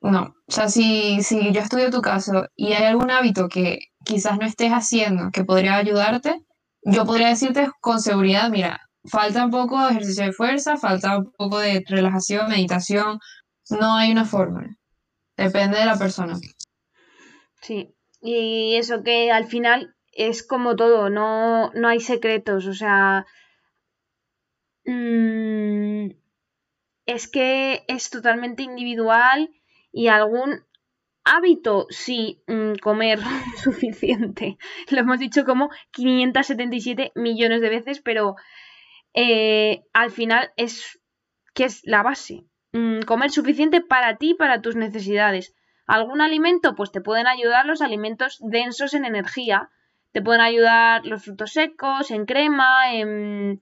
No, 0.00 0.34
o 0.46 0.52
sea, 0.52 0.68
si, 0.68 1.22
si 1.22 1.52
yo 1.52 1.60
estudio 1.60 1.90
tu 1.90 2.02
caso 2.02 2.48
y 2.56 2.72
hay 2.72 2.84
algún 2.84 3.10
hábito 3.10 3.48
que 3.48 3.92
quizás 4.04 4.36
no 4.38 4.46
estés 4.46 4.72
haciendo 4.72 5.30
que 5.30 5.44
podría 5.44 5.76
ayudarte, 5.76 6.44
yo 6.82 7.04
podría 7.06 7.28
decirte 7.28 7.70
con 7.80 8.00
seguridad, 8.00 8.50
mira, 8.50 8.90
falta 9.04 9.44
un 9.44 9.50
poco 9.50 9.82
de 9.84 9.90
ejercicio 9.90 10.24
de 10.24 10.32
fuerza, 10.32 10.76
falta 10.76 11.18
un 11.18 11.32
poco 11.32 11.58
de 11.58 11.84
relajación, 11.86 12.48
meditación, 12.48 13.18
no 13.70 13.96
hay 13.96 14.12
una 14.12 14.24
fórmula, 14.24 14.76
depende 15.36 15.78
de 15.78 15.86
la 15.86 15.98
persona. 15.98 16.38
Sí, 17.60 17.94
y 18.20 18.76
eso 18.76 19.02
que 19.02 19.30
al 19.30 19.46
final 19.46 19.94
es 20.12 20.46
como 20.46 20.76
todo, 20.76 21.10
no, 21.10 21.70
no 21.72 21.88
hay 21.88 22.00
secretos, 22.00 22.66
o 22.66 22.74
sea, 22.74 23.26
mm, 24.84 26.10
es 27.06 27.28
que 27.28 27.84
es 27.88 28.10
totalmente 28.10 28.62
individual 28.62 29.50
y 29.90 30.08
algún 30.08 30.64
hábito, 31.24 31.86
sí, 31.90 32.42
mm, 32.46 32.74
comer 32.82 33.20
suficiente. 33.62 34.58
Lo 34.90 35.00
hemos 35.00 35.18
dicho 35.18 35.44
como 35.44 35.70
577 35.92 37.12
millones 37.14 37.60
de 37.60 37.68
veces, 37.68 38.00
pero 38.00 38.36
eh, 39.14 39.82
al 39.92 40.10
final 40.10 40.52
es 40.56 41.00
que 41.54 41.64
es 41.64 41.80
la 41.84 42.02
base. 42.02 42.44
Mm, 42.72 43.00
comer 43.02 43.30
suficiente 43.30 43.80
para 43.80 44.16
ti, 44.16 44.34
para 44.34 44.62
tus 44.62 44.76
necesidades. 44.76 45.54
¿Algún 45.86 46.20
alimento? 46.20 46.74
Pues 46.74 46.92
te 46.92 47.00
pueden 47.00 47.26
ayudar 47.26 47.66
los 47.66 47.82
alimentos 47.82 48.38
densos 48.40 48.94
en 48.94 49.04
energía. 49.04 49.70
Te 50.12 50.22
pueden 50.22 50.40
ayudar 50.40 51.04
los 51.06 51.24
frutos 51.24 51.52
secos, 51.52 52.10
en 52.10 52.26
crema, 52.26 52.94
en 52.94 53.60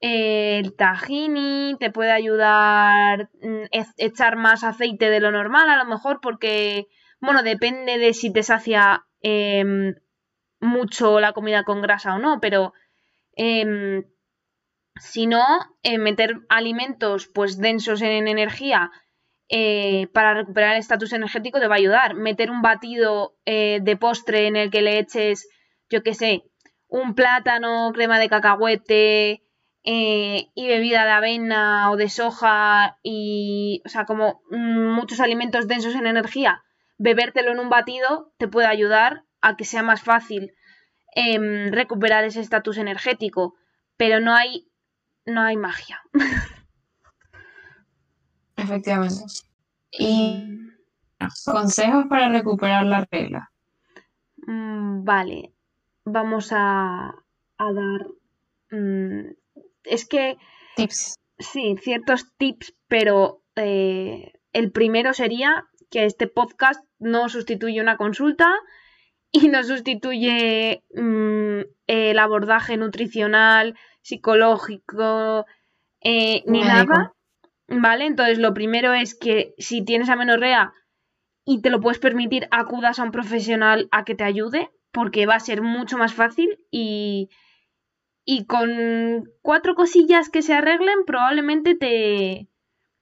el 0.00 0.74
tahini, 0.76 1.76
te 1.80 1.90
puede 1.90 2.12
ayudar 2.12 3.30
mm, 3.40 3.64
echar 3.96 4.36
más 4.36 4.62
aceite 4.62 5.08
de 5.08 5.20
lo 5.20 5.30
normal, 5.30 5.68
a 5.70 5.76
lo 5.76 5.86
mejor, 5.86 6.20
porque, 6.20 6.88
bueno, 7.20 7.42
depende 7.42 7.98
de 7.98 8.12
si 8.12 8.32
te 8.32 8.42
sacia 8.42 9.06
em, 9.22 9.94
mucho 10.60 11.20
la 11.20 11.32
comida 11.32 11.64
con 11.64 11.80
grasa 11.80 12.14
o 12.14 12.18
no, 12.18 12.38
pero 12.40 12.74
em, 13.34 14.04
si 15.00 15.26
no, 15.26 15.44
eh, 15.82 15.98
meter 15.98 16.40
alimentos 16.48 17.26
pues 17.26 17.58
densos 17.58 18.02
en 18.02 18.28
energía 18.28 18.90
eh, 19.48 20.08
para 20.12 20.34
recuperar 20.34 20.74
el 20.74 20.80
estatus 20.80 21.12
energético 21.12 21.60
te 21.60 21.68
va 21.68 21.74
a 21.74 21.78
ayudar. 21.78 22.14
Meter 22.14 22.50
un 22.50 22.62
batido 22.62 23.36
eh, 23.44 23.80
de 23.82 23.96
postre 23.96 24.46
en 24.46 24.56
el 24.56 24.70
que 24.70 24.82
le 24.82 24.98
eches, 24.98 25.48
yo 25.90 26.02
qué 26.02 26.14
sé, 26.14 26.44
un 26.88 27.14
plátano, 27.14 27.90
crema 27.92 28.18
de 28.18 28.28
cacahuete, 28.28 29.44
eh, 29.86 30.48
y 30.54 30.66
bebida 30.66 31.04
de 31.04 31.10
avena 31.10 31.90
o 31.90 31.96
de 31.96 32.08
soja 32.08 32.98
y, 33.02 33.82
o 33.84 33.90
sea, 33.90 34.06
como 34.06 34.40
mm, 34.50 34.94
muchos 34.94 35.20
alimentos 35.20 35.68
densos 35.68 35.94
en 35.94 36.06
energía, 36.06 36.64
bebértelo 36.96 37.52
en 37.52 37.60
un 37.60 37.68
batido 37.68 38.32
te 38.38 38.48
puede 38.48 38.66
ayudar 38.66 39.24
a 39.42 39.56
que 39.56 39.66
sea 39.66 39.82
más 39.82 40.00
fácil 40.00 40.54
em, 41.14 41.70
recuperar 41.70 42.24
ese 42.24 42.40
estatus 42.40 42.78
energético, 42.78 43.56
pero 43.98 44.20
no 44.20 44.34
hay, 44.34 44.66
no 45.26 45.42
hay 45.42 45.56
magia. 45.56 46.02
Efectivamente. 48.56 49.24
Y 49.90 50.58
consejos 51.44 52.06
para 52.08 52.28
recuperar 52.28 52.84
la 52.86 53.06
regla. 53.10 53.50
Mm, 54.46 55.04
vale, 55.04 55.52
vamos 56.04 56.50
a, 56.52 57.14
a 57.58 57.72
dar 57.72 58.06
mm, 58.70 59.30
es 59.84 60.06
que... 60.06 60.36
Tips. 60.76 61.18
Sí, 61.38 61.76
ciertos 61.80 62.32
tips, 62.36 62.74
pero 62.88 63.42
eh, 63.56 64.32
el 64.52 64.70
primero 64.70 65.14
sería 65.14 65.66
que 65.90 66.04
este 66.04 66.26
podcast 66.28 66.84
no 66.98 67.28
sustituye 67.28 67.80
una 67.80 67.96
consulta 67.96 68.52
y 69.32 69.48
no 69.48 69.62
sustituye 69.64 70.84
mm, 70.94 71.60
el 71.88 72.18
abordaje 72.18 72.76
nutricional, 72.76 73.76
psicológico, 74.04 75.46
eh, 76.02 76.44
ni 76.46 76.60
nada. 76.60 77.14
¿Vale? 77.66 78.04
Entonces, 78.04 78.38
lo 78.38 78.52
primero 78.52 78.92
es 78.92 79.14
que 79.14 79.54
si 79.56 79.82
tienes 79.82 80.10
amenorrea 80.10 80.74
y 81.46 81.62
te 81.62 81.70
lo 81.70 81.80
puedes 81.80 81.98
permitir, 81.98 82.46
acudas 82.50 82.98
a 82.98 83.02
un 83.02 83.10
profesional 83.10 83.88
a 83.90 84.04
que 84.04 84.14
te 84.14 84.24
ayude, 84.24 84.70
porque 84.92 85.24
va 85.26 85.36
a 85.36 85.40
ser 85.40 85.62
mucho 85.62 85.96
más 85.96 86.12
fácil 86.12 86.60
y, 86.70 87.30
y 88.26 88.44
con 88.44 89.24
cuatro 89.40 89.74
cosillas 89.74 90.28
que 90.28 90.42
se 90.42 90.52
arreglen 90.52 91.06
probablemente 91.06 91.74
te, 91.74 92.48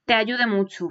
te 0.05 0.13
ayude 0.13 0.47
mucho. 0.47 0.87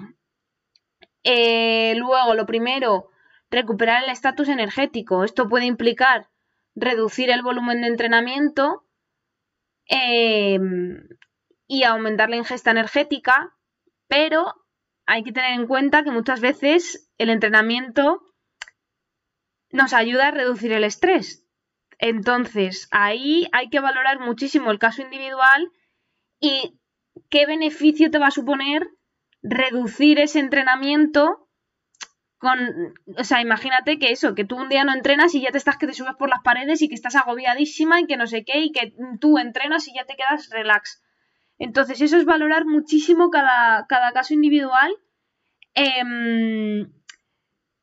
Eh, 1.25 1.95
luego, 1.97 2.35
lo 2.35 2.45
primero, 2.45 3.09
recuperar 3.51 4.05
el 4.05 4.11
estatus 4.11 4.51
energético. 4.51 5.25
Esto 5.25 5.49
puede 5.49 5.65
implicar 5.65 6.29
reducir 6.75 7.31
el 7.31 7.43
volumen 7.43 7.81
de 7.81 7.87
entrenamiento 7.87 8.85
em, 9.87 11.09
y 11.67 11.85
aumentar 11.85 12.31
la 12.31 12.37
ingesta 12.37 12.71
energética, 12.71 13.55
pero 14.09 14.55
hay 15.07 15.23
que 15.23 15.33
tener 15.33 15.53
en 15.53 15.67
cuenta 15.67 16.05
que 16.05 16.11
muchas 16.11 16.41
veces 16.41 17.11
el 17.19 17.31
entrenamiento 17.31 18.23
nos 19.71 19.93
ayuda 19.93 20.29
a 20.29 20.33
reducir 20.33 20.73
el 20.73 20.85
estrés. 20.85 21.47
Entonces, 21.99 22.89
ahí 22.91 23.49
hay 23.53 23.69
que 23.71 23.81
valorar 23.81 24.21
muchísimo 24.21 24.71
el 24.71 24.79
caso 24.79 25.03
individual 25.03 25.71
y 26.41 26.79
qué 27.31 27.47
beneficio 27.47 28.11
te 28.11 28.19
va 28.19 28.29
a 28.29 28.33
suponer 28.33 28.89
reducir 29.43 30.19
ese 30.19 30.39
entrenamiento 30.39 31.42
o 33.17 33.25
sea, 33.25 33.41
imagínate 33.41 33.99
que 33.99 34.11
eso, 34.11 34.35
que 34.35 34.45
tú 34.45 34.57
un 34.57 34.69
día 34.69 34.85
no 34.85 34.93
entrenas 34.93 35.35
y 35.35 35.43
ya 35.43 35.51
te 35.51 35.59
estás 35.59 35.77
que 35.77 35.87
te 35.87 35.95
subes 35.95 36.15
por 36.17 36.29
las 36.29 36.41
paredes 36.43 36.83
y 36.83 36.89
que 36.89 36.95
estás 36.95 37.15
agobiadísima 37.15 38.01
y 38.01 38.07
que 38.07 38.17
no 38.17 38.27
sé 38.27 38.45
qué 38.45 38.61
y 38.61 38.73
que 38.73 38.95
tú 39.21 39.39
entrenas 39.39 39.87
y 39.87 39.95
ya 39.95 40.05
te 40.05 40.17
quedas 40.17 40.51
relax. 40.51 41.03
Entonces, 41.59 42.01
eso 42.01 42.17
es 42.17 42.25
valorar 42.25 42.67
muchísimo 42.67 43.31
cada, 43.31 43.87
cada 43.87 44.13
caso 44.13 44.35
individual. 44.35 44.93
Eh, 45.75 46.85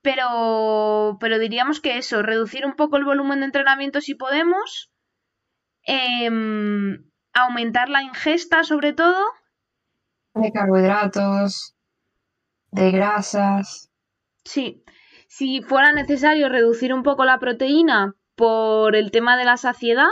pero, 0.02 1.17
pero 1.19 1.39
diríamos 1.39 1.82
que 1.82 1.98
eso, 1.98 2.22
reducir 2.22 2.65
un 2.65 2.76
poco 2.76 2.98
el 2.98 3.06
volumen 3.06 3.39
de 3.39 3.45
entrenamiento 3.45 4.02
si 4.02 4.15
podemos, 4.15 4.91
em, 5.84 7.04
aumentar 7.34 7.89
la 7.89 8.04
ingesta 8.04 8.63
sobre 8.63 8.93
todo. 8.93 9.19
De 10.36 10.52
carbohidratos, 10.52 11.76
de 12.72 12.91
grasas. 12.91 13.88
Sí, 14.50 14.84
si 15.28 15.62
fuera 15.62 15.94
necesario 15.94 16.50
reducir 16.50 16.92
un 16.92 17.04
poco 17.04 17.24
la 17.24 17.38
proteína 17.38 18.16
por 18.36 18.96
el 18.96 19.12
tema 19.12 19.38
de 19.38 19.46
la 19.46 19.58
saciedad. 19.58 20.08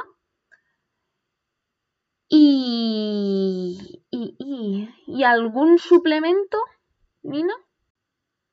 Y, 2.30 4.04
y, 4.12 4.36
y, 5.08 5.24
algún 5.24 5.80
suplemento, 5.80 6.60
Nina. 7.24 7.54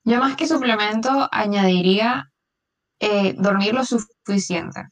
Yo 0.04 0.20
más 0.20 0.36
que 0.36 0.46
suplemento 0.46 1.28
añadiría 1.30 2.32
eh, 2.98 3.34
dormir 3.36 3.74
lo 3.74 3.84
suficiente. 3.84 4.88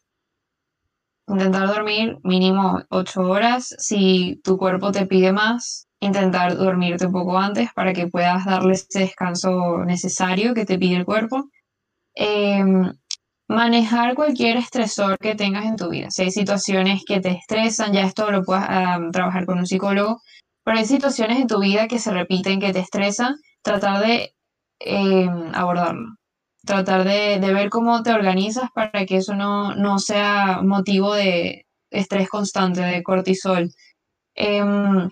Intentar 1.27 1.69
dormir 1.69 2.19
mínimo 2.23 2.83
8 2.91 3.23
horas. 3.23 3.75
Si 3.79 4.43
tu 4.45 4.59
cuerpo 4.59 4.93
te 4.93 5.07
pide 5.07 5.33
más, 5.33 5.89
intentar 6.03 6.57
dormirte 6.57 7.07
un 7.07 7.13
poco 7.13 7.39
antes 7.39 7.73
para 7.75 7.93
que 7.93 8.09
puedas 8.09 8.45
darle 8.45 8.75
ese 8.75 8.99
descanso 9.01 9.85
necesario 9.85 10.53
que 10.53 10.67
te 10.67 10.79
pide 10.79 10.97
el 10.97 11.05
cuerpo. 11.05 11.49
Em, 12.15 12.93
manejar 13.49 14.15
cualquier 14.15 14.57
estresor 14.57 15.17
que 15.19 15.35
tengas 15.37 15.65
en 15.67 15.77
tu 15.77 15.91
vida. 15.91 16.11
Si 16.11 16.23
hay 16.23 16.31
situaciones 16.33 17.03
que 17.07 17.21
te 17.21 17.31
estresan, 17.31 17.93
ya 17.93 18.03
esto 18.03 18.31
lo 18.31 18.43
puedes 18.45 18.65
trabajar 19.13 19.47
con 19.47 19.59
un 19.59 19.67
psicólogo, 19.67 20.21
pero 20.65 20.79
hay 20.79 20.87
situaciones 20.87 21.39
en 21.41 21.47
tu 21.47 21.61
vida 21.61 21.87
que 21.89 21.99
se 21.99 22.11
repiten, 22.13 22.61
que 22.61 22.73
te 22.73 22.81
estresan, 22.81 23.37
tratar 23.63 24.05
de 24.05 24.35
eh, 24.81 25.29
abordarlo. 25.55 26.17
Tratar 26.65 27.05
de, 27.05 27.39
ver 27.41 27.71
cómo 27.71 28.03
te 28.03 28.13
organizas 28.13 28.71
para 28.75 29.05
que 29.07 29.17
eso 29.17 29.35
no, 29.35 29.99
sea 29.99 30.61
motivo 30.63 31.15
de 31.15 31.67
estrés 31.91 32.29
constante, 32.29 32.81
de 32.81 33.03
cortisol. 33.03 33.71
Em, 34.35 35.11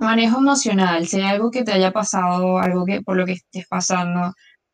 manejo 0.00 0.38
emocional, 0.38 1.06
si 1.06 1.20
hay 1.20 1.28
algo 1.28 1.50
que 1.50 1.64
te 1.64 1.72
haya 1.72 1.92
pasado, 1.92 2.58
algo 2.58 2.84
que 2.84 3.02
por 3.02 3.16
lo 3.16 3.26
que 3.26 3.32
estés 3.32 3.66
pasando, 3.68 4.32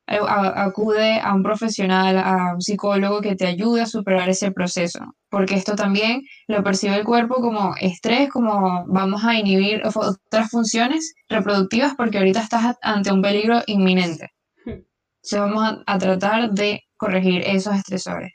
eh, 0.09 0.21
acude 0.29 1.19
a 1.19 1.35
un 1.35 1.43
profesional, 1.43 2.17
a 2.19 2.55
un 2.55 2.63
psicólogo 2.63 3.21
que 3.21 3.35
te 3.35 3.47
ayude 3.47 3.83
a 3.83 3.87
superar 3.87 4.29
ese 4.29 4.53
proceso, 4.53 5.01
porque 5.31 5.57
esto 5.57 5.75
también 5.75 6.23
lo 6.47 6.63
percibe 6.63 6.97
el 6.97 7.05
cuerpo 7.05 7.37
como 7.41 7.75
estrés, 7.81 8.31
como 8.31 8.87
vamos 8.87 9.25
a 9.25 9.35
inhibir 9.35 9.83
otras 9.85 10.49
funciones 10.49 11.15
reproductivas 11.29 11.95
porque 11.97 12.19
ahorita 12.19 12.41
estás 12.41 12.77
ante 12.83 13.13
un 13.13 13.21
peligro 13.21 13.63
inminente. 13.67 14.31
Entonces 14.65 15.41
vamos 15.41 15.83
a, 15.87 15.99
tratar 15.99 16.53
de 16.53 16.85
corregir 16.97 17.43
esos 17.45 17.75
estresores. 17.75 18.33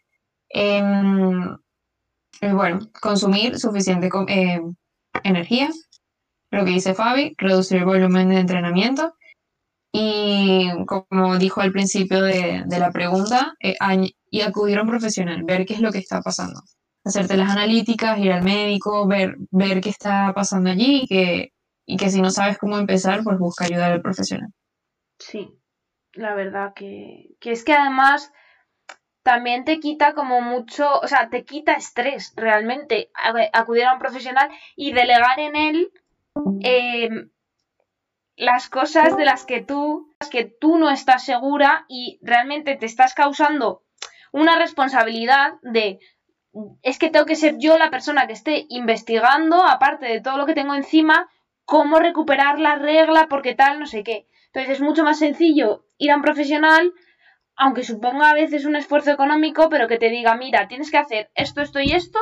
Em, 0.50 1.56
bueno, 2.42 2.80
consumir 3.02 3.58
suficiente 3.58 4.10
eh, 4.28 4.60
energía, 5.24 5.70
lo 6.52 6.66
que 6.66 6.72
dice 6.72 6.94
Fabi, 6.94 7.34
reducir 7.38 7.78
el 7.78 7.86
volumen 7.86 8.30
de 8.30 8.40
entrenamiento 8.40 9.16
y 9.94 10.70
como 10.86 11.38
dijo 11.38 11.62
al 11.62 11.72
principio 11.72 12.22
de, 12.22 12.64
la 12.68 12.92
pregunta, 12.92 13.56
eh, 13.60 13.76
y 14.30 14.42
acudir 14.42 14.78
a 14.78 14.84
un 14.84 14.90
profesional, 14.90 15.44
ver 15.44 15.66
qué 15.66 15.74
es 15.74 15.82
lo 15.82 15.92
que 15.92 15.98
está 15.98 16.22
pasando. 16.22 16.62
Hacerte 17.04 17.36
las 17.36 17.52
analíticas, 17.52 18.20
ir 18.20 18.32
al 18.32 18.44
médico, 18.44 19.08
ver, 19.08 19.36
ver 19.50 19.82
qué 19.82 19.90
está 19.90 20.32
pasando 20.34 20.70
allí 20.70 21.02
y 21.04 21.08
que, 21.08 21.54
y 21.86 21.98
que 21.98 22.10
si 22.10 22.22
no 22.22 22.30
sabes 22.30 22.58
cómo 22.58 22.78
empezar, 22.78 23.22
pues 23.24 23.38
busca 23.38 23.66
ayuda 23.66 23.90
del 23.90 24.02
profesional. 24.02 24.50
Sí, 25.20 25.52
la 26.14 26.36
verdad 26.36 26.74
que, 26.74 27.36
que 27.40 27.52
es 27.52 27.64
que 27.64 27.74
además 27.74 28.32
también 29.24 29.66
te 29.66 29.80
quita 29.80 30.14
como 30.14 30.42
mucho, 30.42 31.00
o 31.00 31.08
sea, 31.08 31.30
te 31.30 31.44
quita 31.44 31.74
estrés 31.74 32.34
realmente 32.36 33.12
acudir 33.52 33.86
a 33.86 33.94
un 33.94 34.00
profesional 34.00 34.50
y 34.76 34.94
delegar 34.94 35.40
en 35.40 35.56
él 35.56 35.92
em, 36.62 37.32
las 38.36 38.70
cosas 38.70 39.18
de 39.18 39.26
las 39.26 39.46
que 39.46 39.62
tú, 39.62 40.14
que 40.32 40.46
tú 40.46 40.78
no 40.78 40.90
estás 40.90 41.26
segura 41.26 41.86
y 41.88 42.20
realmente 42.22 42.76
te 42.76 42.86
estás 42.86 43.14
causando 43.14 43.84
una 44.32 44.58
responsabilidad 44.58 45.54
de 45.62 46.00
es 46.82 47.00
que 47.00 47.10
tengo 47.10 47.26
que 47.26 47.36
ser 47.36 47.58
yo 47.60 47.78
la 47.78 47.90
persona 47.90 48.28
que 48.28 48.34
esté 48.34 48.66
investigando, 48.70 49.64
aparte 49.64 50.06
de 50.08 50.22
todo 50.22 50.38
lo 50.38 50.46
que 50.46 50.54
tengo 50.54 50.76
encima, 50.76 51.30
cómo 51.66 52.00
recuperar 52.00 52.60
la 52.60 52.76
regla, 52.76 53.28
porque 53.30 53.56
tal, 53.56 53.80
no 53.80 53.86
sé 53.86 54.04
qué. 54.04 54.28
Entonces 54.48 54.74
es 54.74 54.82
mucho 54.82 55.04
más 55.04 55.20
sencillo 55.20 55.86
ir 55.98 56.12
a 56.12 56.18
un 56.18 56.22
profesional, 56.22 56.94
aunque 57.56 57.84
suponga 57.84 58.30
a 58.30 58.34
veces 58.34 58.66
un 58.66 58.76
esfuerzo 58.76 59.12
económico, 59.12 59.70
pero 59.70 59.88
que 59.88 59.98
te 59.98 60.10
diga, 60.10 60.36
mira, 60.36 60.68
tienes 60.68 60.92
que 60.92 60.98
hacer 60.98 61.32
esto, 61.36 61.62
esto 61.62 61.80
y 61.80 61.94
esto, 61.94 62.20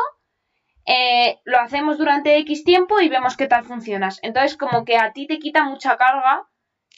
eh, 0.89 1.39
lo 1.45 1.59
hacemos 1.59 1.97
durante 1.99 2.37
X 2.39 2.63
tiempo 2.63 2.99
y 2.99 3.09
vemos 3.09 3.37
qué 3.37 3.45
tal 3.47 3.63
funcionas. 3.63 4.19
Entonces 4.23 4.57
como 4.57 4.83
que 4.85 4.97
a 4.97 5.13
ti 5.13 5.27
te 5.27 5.37
quita 5.37 5.63
mucha 5.63 5.97
carga 5.97 6.47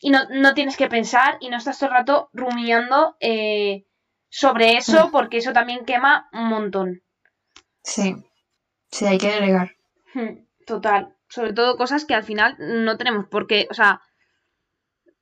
y 0.02 0.10
no, 0.12 0.20
no 0.30 0.54
tienes 0.54 0.78
que 0.78 0.88
pensar 0.88 1.38
y 1.42 1.50
no 1.50 1.58
estás 1.58 1.78
todo 1.78 1.90
el 1.90 1.96
rato 1.98 2.30
rumiando 2.32 3.18
eh, 3.20 3.86
sobre 4.30 4.78
eso, 4.78 5.08
Mm. 5.08 5.12
porque 5.12 5.38
eso 5.38 5.52
también 5.52 5.84
quema 5.86 6.30
un 6.32 6.48
montón. 6.48 7.02
Sí, 7.84 8.16
sí, 8.90 9.06
hay 9.06 9.18
que 9.18 9.28
delegar. 9.32 9.76
Hmm, 10.14 10.46
Total. 10.66 11.16
Sobre 11.28 11.52
todo 11.54 11.76
cosas 11.76 12.06
que 12.06 12.14
al 12.14 12.24
final 12.24 12.56
no 12.60 12.98
tenemos 12.98 13.28
por 13.28 13.46
qué. 13.48 13.68
O 13.70 13.74
sea, 13.74 14.02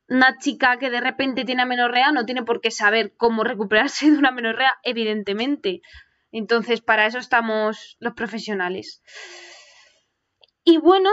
una 0.08 0.38
chica 0.38 0.78
que 0.78 0.90
de 0.90 1.02
repente 1.02 1.46
tiene 1.46 1.62
amenorrea 1.64 2.12
no 2.12 2.26
tiene 2.26 2.44
por 2.44 2.62
qué 2.62 2.72
saber 2.72 3.14
cómo 3.18 3.44
recuperarse 3.44 4.10
de 4.12 4.18
una 4.18 4.30
amenorrea, 4.30 4.78
evidentemente. 4.84 5.82
Entonces, 6.32 6.82
para 6.82 7.06
eso 7.06 7.18
estamos 7.18 7.98
los 8.00 8.14
profesionales. 8.14 9.02
Y 10.64 10.78
bueno, 10.78 11.10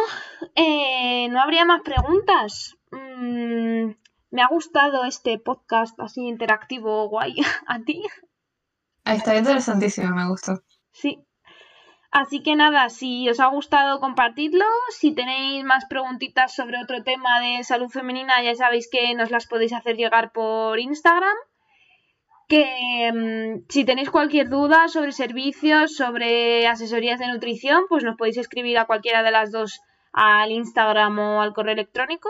eh, 0.55 1.29
no 1.31 1.41
habría 1.41 1.65
más 1.65 1.81
preguntas. 1.83 2.77
Mm, 2.91 3.93
me 4.31 4.43
ha 4.43 4.49
gustado 4.49 5.05
este 5.05 5.39
podcast 5.39 5.99
así 6.01 6.27
interactivo, 6.27 7.09
guay. 7.09 7.35
¿A 7.67 7.81
ti? 7.81 8.03
Está 9.05 9.37
interesantísimo, 9.37 10.15
me 10.15 10.29
gustó. 10.29 10.63
Sí. 10.93 11.25
Así 12.11 12.43
que 12.43 12.57
nada, 12.57 12.89
si 12.89 13.29
os 13.29 13.41
ha 13.41 13.47
gustado, 13.47 14.01
compartidlo. 14.01 14.65
Si 14.91 15.15
tenéis 15.15 15.65
más 15.65 15.85
preguntitas 15.87 16.55
sobre 16.55 16.83
otro 16.83 17.03
tema 17.03 17.41
de 17.41 17.63
salud 17.63 17.89
femenina, 17.89 18.43
ya 18.43 18.55
sabéis 18.55 18.89
que 18.91 19.15
nos 19.15 19.31
las 19.31 19.47
podéis 19.47 19.73
hacer 19.73 19.97
llegar 19.97 20.33
por 20.33 20.79
Instagram. 20.79 21.37
Que 22.49 23.13
mm, 23.13 23.67
si 23.69 23.85
tenéis 23.85 24.11
cualquier 24.11 24.49
duda 24.49 24.89
sobre 24.89 25.13
servicios, 25.13 25.97
sobre 25.97 26.67
asesorías 26.67 27.19
de 27.19 27.29
nutrición, 27.29 27.85
pues 27.89 28.05
nos 28.05 28.17
podéis 28.17 28.39
escribir 28.39 28.79
a 28.79 28.87
cualquiera 28.87 29.23
de 29.23 29.33
las 29.33 29.51
dos 29.51 29.81
al 30.13 30.51
Instagram 30.51 31.19
o 31.19 31.43
al 31.43 31.53
correo 31.53 31.75
electrónico. 31.75 32.29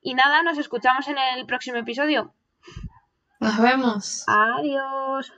Y 0.00 0.14
nada, 0.14 0.42
nos 0.42 0.58
escuchamos 0.58 1.06
en 1.08 1.16
el 1.18 1.46
próximo 1.46 1.78
episodio. 1.78 2.34
Nos 3.40 3.60
vemos. 3.60 4.24
Adiós. 4.28 5.32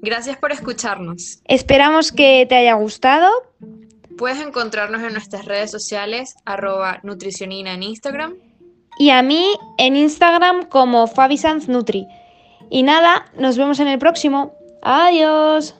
Gracias 0.00 0.38
por 0.38 0.52
escucharnos. 0.52 1.40
Esperamos 1.44 2.12
que 2.12 2.46
te 2.48 2.56
haya 2.56 2.74
gustado. 2.74 3.30
Puedes 4.16 4.40
encontrarnos 4.40 5.02
en 5.02 5.12
nuestras 5.12 5.44
redes 5.44 5.70
sociales, 5.70 6.34
arroba 6.46 7.00
nutricionina 7.02 7.74
en 7.74 7.82
Instagram. 7.82 8.36
Y 8.98 9.10
a 9.10 9.22
mí 9.22 9.44
en 9.78 9.96
Instagram 9.96 10.64
como 10.64 11.06
FabiSanzNutri. 11.06 12.08
Y 12.70 12.82
nada, 12.82 13.26
nos 13.38 13.56
vemos 13.56 13.80
en 13.80 13.88
el 13.88 13.98
próximo. 13.98 14.52
Adiós. 14.82 15.74